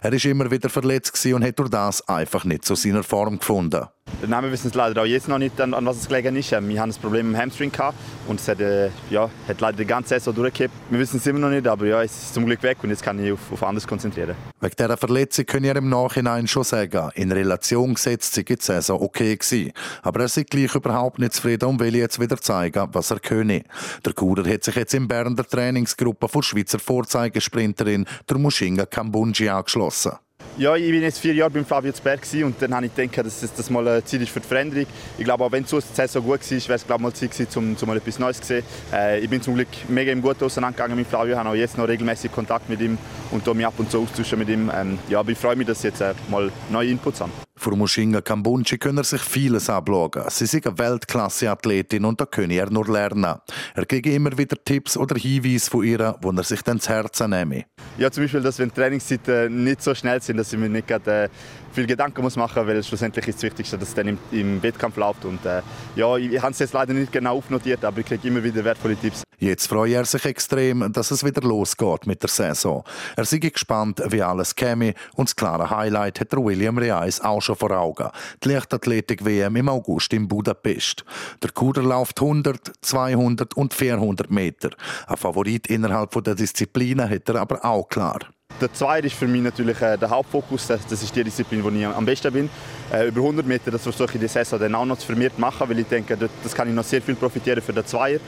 Er 0.02 0.14
ist 0.14 0.26
immer 0.26 0.52
wieder 0.52 0.70
verletzt 0.70 1.26
und 1.28 1.44
hat 1.44 1.60
durch 1.60 1.70
das 1.70 2.08
einfach 2.08 2.44
nicht 2.44 2.66
zu 2.66 2.76
seiner 2.76 3.04
Form 3.04 3.40
gefunden. 3.40 3.88
Der 4.24 4.30
Name 4.30 4.54
wissen 4.54 4.70
es 4.70 4.74
leider 4.74 5.02
auch 5.02 5.06
jetzt 5.06 5.28
noch 5.28 5.38
nicht, 5.38 5.60
an, 5.60 5.74
was 5.86 5.98
es 5.98 6.08
gelegen 6.08 6.38
ist. 6.38 6.54
Ähm, 6.54 6.70
wir 6.70 6.80
haben 6.80 6.92
ein 6.92 6.96
Problem 6.96 7.28
mit 7.28 7.36
dem 7.36 7.42
Hamstring 7.42 7.74
gehabt 7.74 7.98
und 8.26 8.40
es 8.40 8.48
hat, 8.48 8.62
äh, 8.62 8.90
ja, 9.10 9.30
hat 9.50 9.60
leider 9.60 9.80
die 9.80 9.86
ganze 9.86 10.12
Saison 10.12 10.34
durchgekippt. 10.34 10.74
Wir 10.90 10.98
wissen 10.98 11.18
es 11.18 11.28
immer 11.28 11.40
noch 11.40 11.50
nicht, 11.50 11.68
aber 11.68 11.86
ja, 11.86 12.02
es 12.02 12.14
ist 12.14 12.34
zum 12.34 12.46
Glück 12.46 12.64
weg 12.64 12.78
und 12.84 12.90
jetzt 12.90 13.04
kann 13.04 13.22
ich 13.22 13.34
auf, 13.34 13.52
auf 13.52 13.62
anderes 13.64 13.86
konzentrieren. 13.86 14.38
Wegen 14.62 14.76
dieser 14.80 14.96
Verletzung 14.96 15.46
können 15.46 15.66
wir 15.66 15.76
im 15.76 15.90
Nachhinein 15.90 16.48
schon 16.48 16.64
sagen, 16.64 17.10
in 17.16 17.34
Relation 17.34 17.96
gesetzt 17.96 18.34
sei 18.34 18.44
die 18.44 18.56
Saison 18.58 19.02
okay 19.02 19.36
gewesen. 19.36 19.74
Aber 20.04 20.22
er 20.22 20.28
ist 20.28 20.50
gleich 20.50 20.74
überhaupt 20.74 21.20
nicht 21.20 21.34
zufrieden 21.34 21.66
und 21.66 21.82
will 21.82 21.94
jetzt 21.94 22.18
wieder 22.22 22.38
zeigen, 22.38 22.88
was 22.94 23.12
er 23.12 23.20
könne. 23.20 23.64
Der 24.06 24.14
Kuder 24.14 24.50
hat 24.50 24.64
sich 24.64 24.76
jetzt 24.76 24.94
in 24.94 25.10
Bern 25.10 25.36
der 25.36 25.46
Trainingsgruppe 25.46 26.30
von 26.30 26.44
Schweizer 26.44 26.80
Vorzeigesprinterin 26.80 28.06
der 28.30 28.38
Mushinga 28.38 28.86
Kambunji 28.86 29.50
angeschlossen. 29.50 30.14
Ja, 30.56 30.76
ich 30.76 30.92
bin 30.92 31.02
jetzt 31.02 31.18
vier 31.18 31.34
Jahre 31.34 31.50
beim 31.50 31.66
Flavio 31.66 31.92
Zberg 31.94 32.22
und 32.44 32.62
dann 32.62 32.76
habe 32.76 32.86
ich 32.86 32.94
gedacht, 32.94 33.26
dass 33.26 33.40
das 33.56 33.70
mal 33.72 33.88
eine 33.88 34.06
Zeit 34.06 34.22
ist 34.22 34.30
für 34.30 34.40
die 34.40 34.48
Veränderung. 34.48 34.86
Ich 35.18 35.24
glaube, 35.24 35.44
auch 35.44 35.52
wenn 35.52 35.64
die 35.64 35.82
Saison 35.82 36.24
gut 36.24 36.42
war, 36.42 36.52
wäre 36.52 36.74
es 36.76 36.86
glaube 36.86 37.02
mal 37.02 37.12
Zeit 37.12 37.32
gewesen, 37.32 37.58
um, 37.58 37.76
um 37.82 37.88
mal 37.88 37.98
etwas 37.98 38.20
Neues 38.20 38.40
zu 38.40 38.48
sehen. 38.48 38.64
Äh, 38.94 39.22
ich 39.22 39.30
bin 39.30 39.42
zum 39.42 39.56
Glück 39.56 39.68
mega 39.88 40.12
im 40.12 40.22
Guten 40.22 40.44
auseinandergegangen 40.44 40.96
mit 40.96 41.08
Flavio, 41.08 41.38
habe 41.38 41.50
auch 41.50 41.56
jetzt 41.56 41.76
noch 41.76 41.88
regelmäßig 41.88 42.32
Kontakt 42.32 42.70
mit 42.70 42.82
ihm 42.82 43.00
und 43.32 43.52
mich 43.56 43.66
ab 43.66 43.74
und 43.78 43.90
zu 43.90 44.02
austauschen 44.02 44.38
mit 44.38 44.50
ihm. 44.50 44.72
Ähm, 44.76 45.00
ja, 45.10 45.22
aber 45.22 45.32
ich 45.32 45.40
freue 45.40 45.56
mich, 45.56 45.66
dass 45.66 45.80
ich 45.80 45.86
jetzt 45.86 46.02
äh, 46.02 46.14
mal 46.30 46.52
neue 46.70 46.90
Inputs 46.90 47.22
habe. 47.22 47.32
Für 47.56 47.76
Mushinga 47.76 48.22
Kambunchi 48.22 48.78
können 48.80 48.98
er 48.98 49.04
sich 49.04 49.22
vieles 49.22 49.70
abschauen. 49.70 50.24
Sie 50.30 50.46
ist 50.46 50.56
eine 50.56 50.78
Weltklasse-Athletin 50.78 52.04
und 52.04 52.20
da 52.20 52.26
könne 52.26 52.56
er 52.56 52.70
nur 52.72 52.88
lernen. 52.88 53.36
Er 53.76 53.86
kriege 53.86 54.14
immer 54.14 54.36
wieder 54.38 54.58
Tipps 54.64 54.98
oder 54.98 55.16
Hinweise 55.16 55.70
von 55.70 55.84
ihr, 55.84 56.16
wo 56.22 56.32
er 56.32 56.44
sich 56.44 56.64
dann 56.64 56.78
ins 56.78 56.90
Herz 56.90 57.20
nehme. 57.20 57.66
Ja, 58.00 58.10
zum 58.10 58.24
Beispiel, 58.24 58.42
dass 58.42 58.58
wenn 58.58 58.74
Trainingszeiten 58.74 59.64
nicht 59.64 59.84
so 59.84 59.94
schnell 59.94 60.20
sind, 60.20 60.38
dass 60.38 60.52
ich 60.52 60.58
mir 60.58 60.68
nicht 60.68 60.88
gerade, 60.88 61.26
äh, 61.26 61.30
viel 61.74 61.88
Gedanken 61.88 62.22
muss 62.22 62.36
machen, 62.36 62.66
weil 62.68 62.82
schlussendlich 62.84 63.28
ist 63.28 63.38
das 63.38 63.44
Wichtigste, 63.44 63.78
dass 63.78 63.90
es 63.90 63.96
dann 63.96 64.08
im, 64.08 64.18
im 64.32 64.62
Wettkampf 64.62 64.96
läuft. 64.98 65.26
Und 65.26 65.46
äh, 65.46 65.62
ja, 65.96 66.16
ich, 66.18 66.32
ich 66.32 66.42
habe 66.42 66.52
es 66.52 66.60
jetzt 66.60 66.74
leider 66.74 66.94
nicht 66.94 67.12
genau 67.12 67.38
aufnotiert, 67.38 67.84
aber 67.84 68.00
ich 68.00 68.06
kriege 68.06 68.28
immer 68.28 68.44
wieder 68.44 68.64
wertvolle 68.64 68.96
Tipps. 68.96 69.24
Jetzt 69.40 69.68
freut 69.68 69.92
er 69.92 70.06
sich 70.06 70.24
extrem, 70.24 70.94
dass 70.94 71.12
es 71.12 71.26
wieder 71.26 71.42
losgeht 71.42 72.08
mit 72.08 72.22
der 72.22 72.30
Saison. 72.30 72.84
Er 73.18 73.26
sei 73.26 73.40
gespannt, 73.40 74.02
wie 74.08 74.22
alles 74.22 74.56
käme 74.56 74.94
und 75.16 75.28
das 75.28 75.36
klare 75.36 75.70
Highlight 75.70 76.22
hat 76.22 76.32
der 76.32 76.44
William 76.44 76.78
Reis 76.78 77.20
auch 77.20 77.42
schon 77.42 77.58
vor 77.58 77.72
Augen. 77.72 78.08
Die 78.44 78.50
Leichtathletik-WM 78.50 79.56
im 79.58 79.68
August 79.68 80.14
in 80.14 80.30
Budapest. 80.30 81.04
Der 81.42 81.52
Kuder 81.52 81.84
läuft 81.84 82.22
100, 82.22 82.72
200 82.82 83.56
und 83.56 83.74
400 83.74 84.32
Meter. 84.32 84.70
Ein 85.08 85.18
Favorit 85.18 85.68
innerhalb 85.68 86.12
der 86.24 86.36
Disziplinen 86.36 87.10
hat 87.10 87.28
er 87.28 87.36
aber 87.36 87.66
auch 87.66 87.90
klar. 87.90 88.20
Der 88.64 88.72
Zweier 88.72 89.04
ist 89.04 89.16
für 89.16 89.28
mich 89.28 89.42
natürlich 89.42 89.82
äh, 89.82 89.98
der 89.98 90.10
Hauptfokus. 90.10 90.68
Das, 90.68 90.90
ist 90.90 91.14
die 91.14 91.22
Disziplin, 91.22 91.62
wo 91.66 91.70
ich 91.70 91.86
am 91.86 92.06
besten 92.06 92.32
bin. 92.32 92.50
Äh, 92.94 93.10
über 93.10 93.20
100 93.20 93.46
Meter, 93.46 93.72
das 93.72 93.84
versuche 93.84 94.14
ich 94.14 94.22
die 94.22 94.28
Saison 94.30 94.58
dann 94.58 94.74
auch 94.74 94.86
noch 94.86 94.98
zu 94.98 95.08
vermehrt 95.08 95.38
machen, 95.38 95.68
weil 95.68 95.80
ich 95.80 95.88
denke, 95.88 96.18
das 96.18 96.56
kann 96.56 96.70
ich 96.70 96.74
noch 96.74 96.86
sehr 96.86 97.02
viel 97.02 97.16
profitieren 97.16 97.62
für 97.62 97.74
den 97.74 97.86
Zweier. 97.86 98.22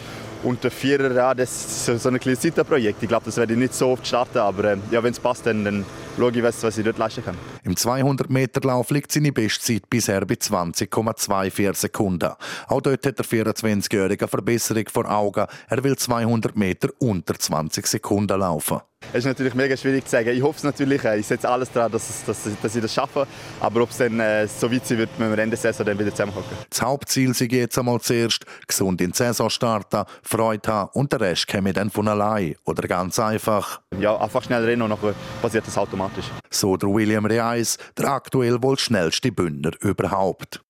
Und 0.43 0.61
der 0.61 0.71
Vierer, 0.71 1.13
ja, 1.13 1.33
das 1.33 1.87
ist 1.87 2.03
so 2.03 2.09
ein 2.09 2.19
kleines 2.19 2.41
Zeitprojekt. 2.41 3.01
Ich 3.01 3.07
glaube, 3.07 3.23
das 3.23 3.37
werde 3.37 3.53
ich 3.53 3.59
nicht 3.59 3.73
so 3.73 3.91
oft 3.91 4.05
starten, 4.05 4.39
aber 4.39 4.73
äh, 4.73 4.77
ja, 4.91 5.01
wenn 5.01 5.11
es 5.11 5.21
passt, 5.21 5.45
dann, 5.45 5.63
dann 5.63 5.85
schaue 6.17 6.31
ich, 6.31 6.43
was, 6.43 6.63
was 6.63 6.77
ich 6.77 6.85
dort 6.85 6.97
leisten 6.97 7.23
kann. 7.23 7.37
Im 7.63 7.75
200-Meter-Lauf 7.75 8.89
liegt 8.91 9.11
seine 9.11 9.31
Bestzeit 9.31 9.89
bisher 9.89 10.25
bei 10.25 10.35
20,24 10.35 11.75
Sekunden. 11.75 12.31
Auch 12.67 12.81
dort 12.81 13.05
hat 13.05 13.19
der 13.19 13.25
24-Jährige 13.25 14.25
eine 14.25 14.29
Verbesserung 14.29 14.85
vor 14.91 15.09
Augen. 15.09 15.45
Er 15.67 15.83
will 15.83 15.95
200 15.95 16.55
Meter 16.55 16.89
unter 16.99 17.35
20 17.37 17.85
Sekunden 17.87 18.39
laufen. 18.39 18.79
Es 19.13 19.19
ist 19.19 19.25
natürlich 19.25 19.53
mega 19.53 19.77
schwierig 19.77 20.05
zu 20.05 20.11
sagen. 20.11 20.29
Ich 20.29 20.41
hoffe 20.41 20.57
es 20.57 20.63
natürlich. 20.63 21.03
Äh, 21.03 21.19
ich 21.19 21.27
setze 21.27 21.47
alles 21.49 21.71
daran, 21.71 21.91
dass, 21.91 22.23
dass, 22.25 22.39
dass 22.61 22.75
ich 22.75 22.81
das 22.81 22.93
schaffe. 22.93 23.27
Aber 23.59 23.83
ob 23.83 23.89
es 23.89 23.97
dann 23.97 24.19
äh, 24.19 24.47
so 24.47 24.71
weit 24.71 24.85
sein 24.85 24.97
wird, 24.97 25.09
wenn 25.17 25.29
wir 25.29 25.37
Ende 25.37 25.55
Saison 25.55 25.85
dann 25.85 25.97
wieder 25.97 26.11
zusammenkommen. 26.11 26.47
Das 26.69 26.81
Hauptziel 26.81 27.31
ist 27.31 27.39
jetzt 27.39 27.77
einmal 27.77 28.01
zuerst, 28.01 28.45
gesund 28.67 29.01
in 29.01 29.11
die 29.11 29.17
Saison 29.17 29.49
starten, 29.49 30.03
Freude 30.23 30.71
haben 30.71 30.89
und 30.93 31.11
der 31.11 31.21
Rest 31.21 31.47
käme 31.47 31.71
dann 31.73 31.89
von 31.89 32.07
allein. 32.07 32.55
Oder 32.65 32.87
ganz 32.87 33.19
einfach. 33.19 33.81
Ja, 33.99 34.17
einfach 34.17 34.43
schnell 34.43 34.65
rennen 34.65 34.81
und 34.81 34.89
dann 34.89 35.15
passiert 35.41 35.65
das 35.67 35.77
automatisch. 35.77 36.04
So 36.49 36.77
der 36.77 36.89
William 36.89 37.25
Reis, 37.25 37.77
der 37.97 38.11
aktuell 38.11 38.61
wohl 38.61 38.77
schnellste 38.77 39.31
Bündner 39.31 39.71
überhaupt. 39.81 40.61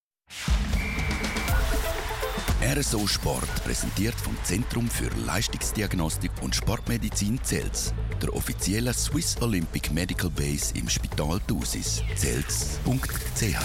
RSO 2.62 3.06
Sport 3.08 3.64
präsentiert 3.64 4.16
vom 4.16 4.36
Zentrum 4.44 4.90
für 4.90 5.10
Leistungsdiagnostik 5.26 6.32
und 6.42 6.56
Sportmedizin 6.56 7.40
Zels, 7.44 7.94
der 8.22 8.34
offiziellen 8.34 8.94
Swiss 8.94 9.38
Olympic 9.42 9.94
Medical 9.94 10.30
Base 10.32 10.74
im 10.76 10.90
Spital 10.90 11.40
Thusis. 11.48 12.02
Zels.ch 12.16 13.56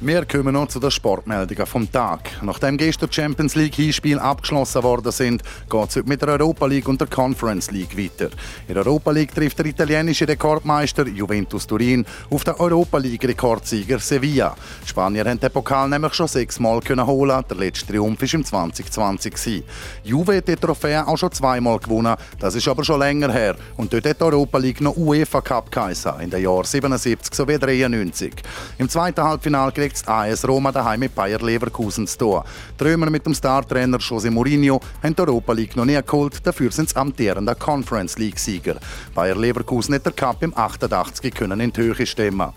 Wir 0.00 0.26
kommen 0.26 0.52
noch 0.52 0.68
zu 0.68 0.78
den 0.78 0.90
Sportmeldungen 0.90 1.64
vom 1.64 1.90
Tag. 1.90 2.20
Nachdem 2.42 2.76
gestern 2.76 3.10
Champions 3.10 3.54
League 3.54 3.76
Hinspiele 3.76 4.20
abgeschlossen 4.20 4.82
worden 4.82 5.10
sind, 5.10 5.42
geht 5.70 5.88
es 5.88 5.96
heute 5.96 6.06
mit 6.06 6.20
der 6.20 6.28
Europa 6.28 6.66
League 6.66 6.86
und 6.86 7.00
der 7.00 7.08
Conference 7.08 7.70
League 7.70 7.96
weiter. 7.96 8.28
In 8.68 8.74
der 8.74 8.84
Europa 8.84 9.10
League 9.10 9.34
trifft 9.34 9.58
der 9.58 9.64
italienische 9.64 10.28
Rekordmeister 10.28 11.06
Juventus 11.06 11.66
Turin 11.66 12.04
auf 12.28 12.44
den 12.44 12.52
Europa 12.56 12.98
League 12.98 13.24
Rekordsieger 13.24 13.98
Sevilla. 13.98 14.54
Die 14.84 14.88
Spanier 14.88 15.24
haben 15.24 15.40
den 15.40 15.50
Pokal 15.50 15.88
nämlich 15.88 16.12
schon 16.12 16.28
sechsmal 16.28 16.82
holen. 17.06 17.44
Der 17.48 17.56
letzte 17.56 17.86
Triumph 17.86 18.20
war 18.20 18.34
im 18.34 18.44
2020. 18.44 19.64
Juve 20.04 20.36
hat 20.36 20.46
die 20.46 20.56
Trophäe 20.56 21.08
auch 21.08 21.16
schon 21.16 21.32
zweimal 21.32 21.78
gewonnen. 21.78 22.16
Das 22.38 22.54
ist 22.54 22.68
aber 22.68 22.84
schon 22.84 23.00
länger 23.00 23.32
her. 23.32 23.56
Und 23.78 23.94
dort 23.94 24.04
hat 24.04 24.20
die 24.20 24.24
Europa 24.24 24.58
League 24.58 24.82
noch 24.82 24.94
UEFA 24.94 25.40
Cup 25.40 25.72
geheißen, 25.72 26.20
in 26.20 26.28
den 26.28 26.42
Jahren 26.42 26.64
77 26.64 27.34
sowie 27.34 27.58
93. 27.58 28.34
Im 28.76 28.90
zweiten 28.90 29.24
Halbfinale 29.24 29.72
das 29.92 30.06
AS 30.08 30.46
Roma 30.46 30.72
daheim 30.72 31.00
mit 31.00 31.14
Bayer 31.14 31.40
Leverkusen 31.40 32.06
zu 32.06 32.18
tun. 32.18 32.42
Die 32.78 32.84
Römer 32.84 33.10
mit 33.10 33.26
dem 33.26 33.34
Startrainer 33.34 33.98
José 33.98 34.30
Mourinho 34.30 34.80
haben 35.02 35.14
die 35.14 35.22
Europa 35.22 35.52
League 35.52 35.76
noch 35.76 35.84
nie 35.84 36.00
geholt, 36.00 36.44
dafür 36.44 36.70
sind 36.70 36.88
sie 36.88 36.96
amtierender 36.96 37.54
Conference 37.54 38.18
League-Sieger. 38.18 38.76
Bayer 39.14 39.36
Leverkusen 39.36 39.94
hat 39.94 40.04
der 40.04 40.12
Cup 40.12 40.42
im 40.42 40.56
88 40.56 41.34
können 41.34 41.60
in 41.60 41.72
die 41.72 41.80
Höhe 41.80 42.06
stemmen. 42.06 42.52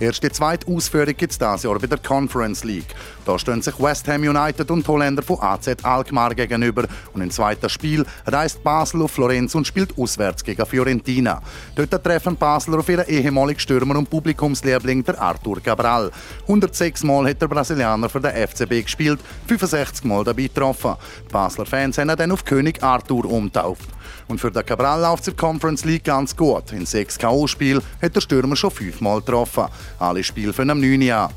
Erst 0.00 0.22
die 0.22 0.30
zweite 0.30 0.66
Ausführung 0.66 1.16
gibt 1.16 1.32
es 1.32 1.38
dieses 1.38 1.62
Jahr 1.62 1.78
bei 1.78 1.86
der 1.86 1.98
Conference 1.98 2.64
League. 2.64 2.94
Da 3.24 3.38
stehen 3.38 3.62
sich 3.62 3.78
West 3.80 4.06
Ham 4.08 4.22
United 4.22 4.70
und 4.70 4.86
Holländer 4.86 5.22
von 5.22 5.40
AZ 5.40 5.68
Alkmaar 5.82 6.34
gegenüber 6.34 6.84
und 7.14 7.22
im 7.22 7.30
zweiten 7.30 7.68
Spiel 7.68 8.04
reist 8.26 8.62
Basel 8.62 9.02
auf 9.02 9.12
Florenz 9.12 9.54
und 9.54 9.66
spielt 9.66 9.96
auswärts 9.98 10.44
gegen 10.44 10.66
Fiorentina. 10.66 11.40
Dort 11.74 12.04
treffen 12.04 12.36
Basler 12.36 12.78
auf 12.78 12.88
ihren 12.88 13.06
ehemaligen 13.06 13.60
Stürmer 13.60 13.96
und 13.96 14.10
Publikumsliebling, 14.10 15.04
der 15.04 15.20
Arthur 15.20 15.60
Cabral. 15.62 16.10
106 16.74 17.04
Mal 17.04 17.28
hat 17.28 17.40
der 17.40 17.46
Brasilianer 17.46 18.08
für 18.08 18.20
den 18.20 18.32
FCB 18.32 18.82
gespielt, 18.82 19.20
65 19.46 20.04
Mal 20.04 20.24
dabei 20.24 20.42
getroffen. 20.42 20.96
Die 21.28 21.32
Basler 21.32 21.66
Fans 21.66 21.96
haben 21.98 22.10
ihn 22.10 22.16
dann 22.16 22.32
auf 22.32 22.44
König 22.44 22.82
Arthur 22.82 23.26
umtauft. 23.26 23.88
Und 24.28 24.40
für 24.40 24.50
den 24.50 24.64
Cabral 24.64 25.00
läuft 25.00 25.28
es 25.28 25.36
Conference 25.36 25.84
League 25.84 26.04
ganz 26.04 26.34
gut. 26.34 26.72
In 26.72 26.86
sechs 26.86 27.18
K.O.-Spielen 27.18 27.82
hat 28.00 28.16
der 28.16 28.20
Stürmer 28.20 28.56
schon 28.56 28.70
fünfmal 28.70 29.20
getroffen. 29.20 29.64
Alle 29.98 30.24
Spiele 30.24 30.52
für 30.52 30.62
am 30.62 30.80
9. 30.80 31.02
Jahr. 31.02 31.30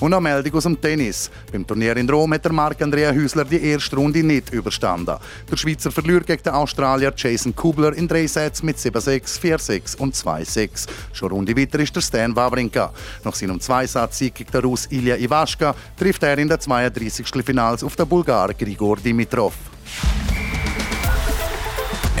Und 0.00 0.12
eine 0.12 0.20
Meldung 0.20 0.54
aus 0.54 0.64
dem 0.64 0.80
Tennis. 0.80 1.30
Beim 1.50 1.66
Turnier 1.66 1.96
in 1.96 2.10
Rom 2.10 2.32
hat 2.34 2.44
der 2.44 2.52
Marc-Andrea 2.52 3.12
Hüsler 3.12 3.44
die 3.44 3.62
erste 3.62 3.96
Runde 3.96 4.22
nicht 4.22 4.52
überstanden. 4.52 5.16
Der 5.50 5.56
Schweizer 5.56 5.90
verliert 5.90 6.26
gegen 6.26 6.42
den 6.42 6.52
Australier 6.52 7.12
Jason 7.16 7.54
Kubler 7.54 7.94
in 7.94 8.08
drei 8.08 8.26
Sätzen 8.26 8.66
mit 8.66 8.76
7-6, 8.76 9.40
4-6 9.40 9.96
und 9.96 10.14
2-6. 10.14 10.88
Schon 11.12 11.30
Runde 11.30 11.56
weiter 11.56 11.78
ist 11.78 11.94
der 11.94 12.00
Stan 12.00 12.34
Wawrinka. 12.34 12.92
Nach 13.24 13.34
seinem 13.34 13.60
Zweisatz-Sieg 13.60 14.34
gegen 14.34 14.50
den 14.50 14.60
Russ 14.62 14.88
Ilya 14.90 15.16
Iwaschka 15.16 15.74
trifft 15.96 16.22
er 16.22 16.38
in 16.38 16.48
der 16.48 16.58
32. 16.58 17.26
Finals 17.44 17.84
auf 17.84 17.96
den 17.96 18.08
Bulgar 18.08 18.52
Grigor 18.54 18.96
Dimitrov. 18.96 19.54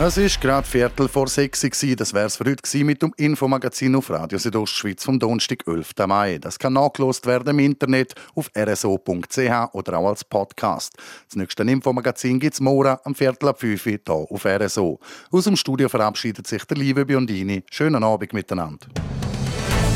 Es 0.00 0.16
ist 0.16 0.40
gerade 0.40 0.64
Viertel 0.64 1.08
vor 1.08 1.26
sechs. 1.26 1.60
Das 1.60 2.14
wäre 2.14 2.26
es 2.26 2.36
für 2.36 2.44
heute 2.44 2.84
mit 2.84 3.02
dem 3.02 3.12
Infomagazin 3.16 3.96
auf 3.96 4.08
Radio 4.10 4.38
Südostschweiz 4.38 5.02
vom 5.02 5.18
Donnerstag, 5.18 5.66
11. 5.66 5.92
Mai. 6.06 6.38
Das 6.38 6.56
kann 6.56 6.74
nachgelost 6.74 7.26
werden 7.26 7.48
im 7.48 7.58
Internet 7.58 8.14
auf 8.36 8.48
rso.ch 8.56 9.74
oder 9.74 9.98
auch 9.98 10.08
als 10.08 10.24
Podcast. 10.24 10.92
Das 11.26 11.34
nächste 11.34 11.64
Infomagazin 11.64 12.38
gibt 12.38 12.54
es 12.54 12.60
morgen 12.60 12.96
am 13.02 13.16
Viertel 13.16 13.48
ab 13.48 13.58
5 13.58 13.86
Uhr 13.86 13.92
hier 13.92 14.00
auf 14.06 14.44
RSO. 14.44 15.00
Aus 15.32 15.44
dem 15.44 15.56
Studio 15.56 15.88
verabschiedet 15.88 16.46
sich 16.46 16.64
der 16.64 16.76
liebe 16.76 17.04
Biondini. 17.04 17.64
Schönen 17.68 18.04
Abend 18.04 18.32
miteinander. 18.32 18.86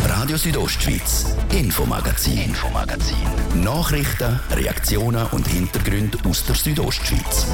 Radio 0.09 0.37
Südostschweiz, 0.37 1.37
Infomagazin. 1.53 2.39
Infomagazin. 2.39 3.17
Nachrichten, 3.63 4.41
Reaktionen 4.51 5.27
und 5.31 5.47
Hintergründe 5.47 6.19
aus 6.29 6.45
der 6.45 6.57
Südostschweiz. 6.57 7.47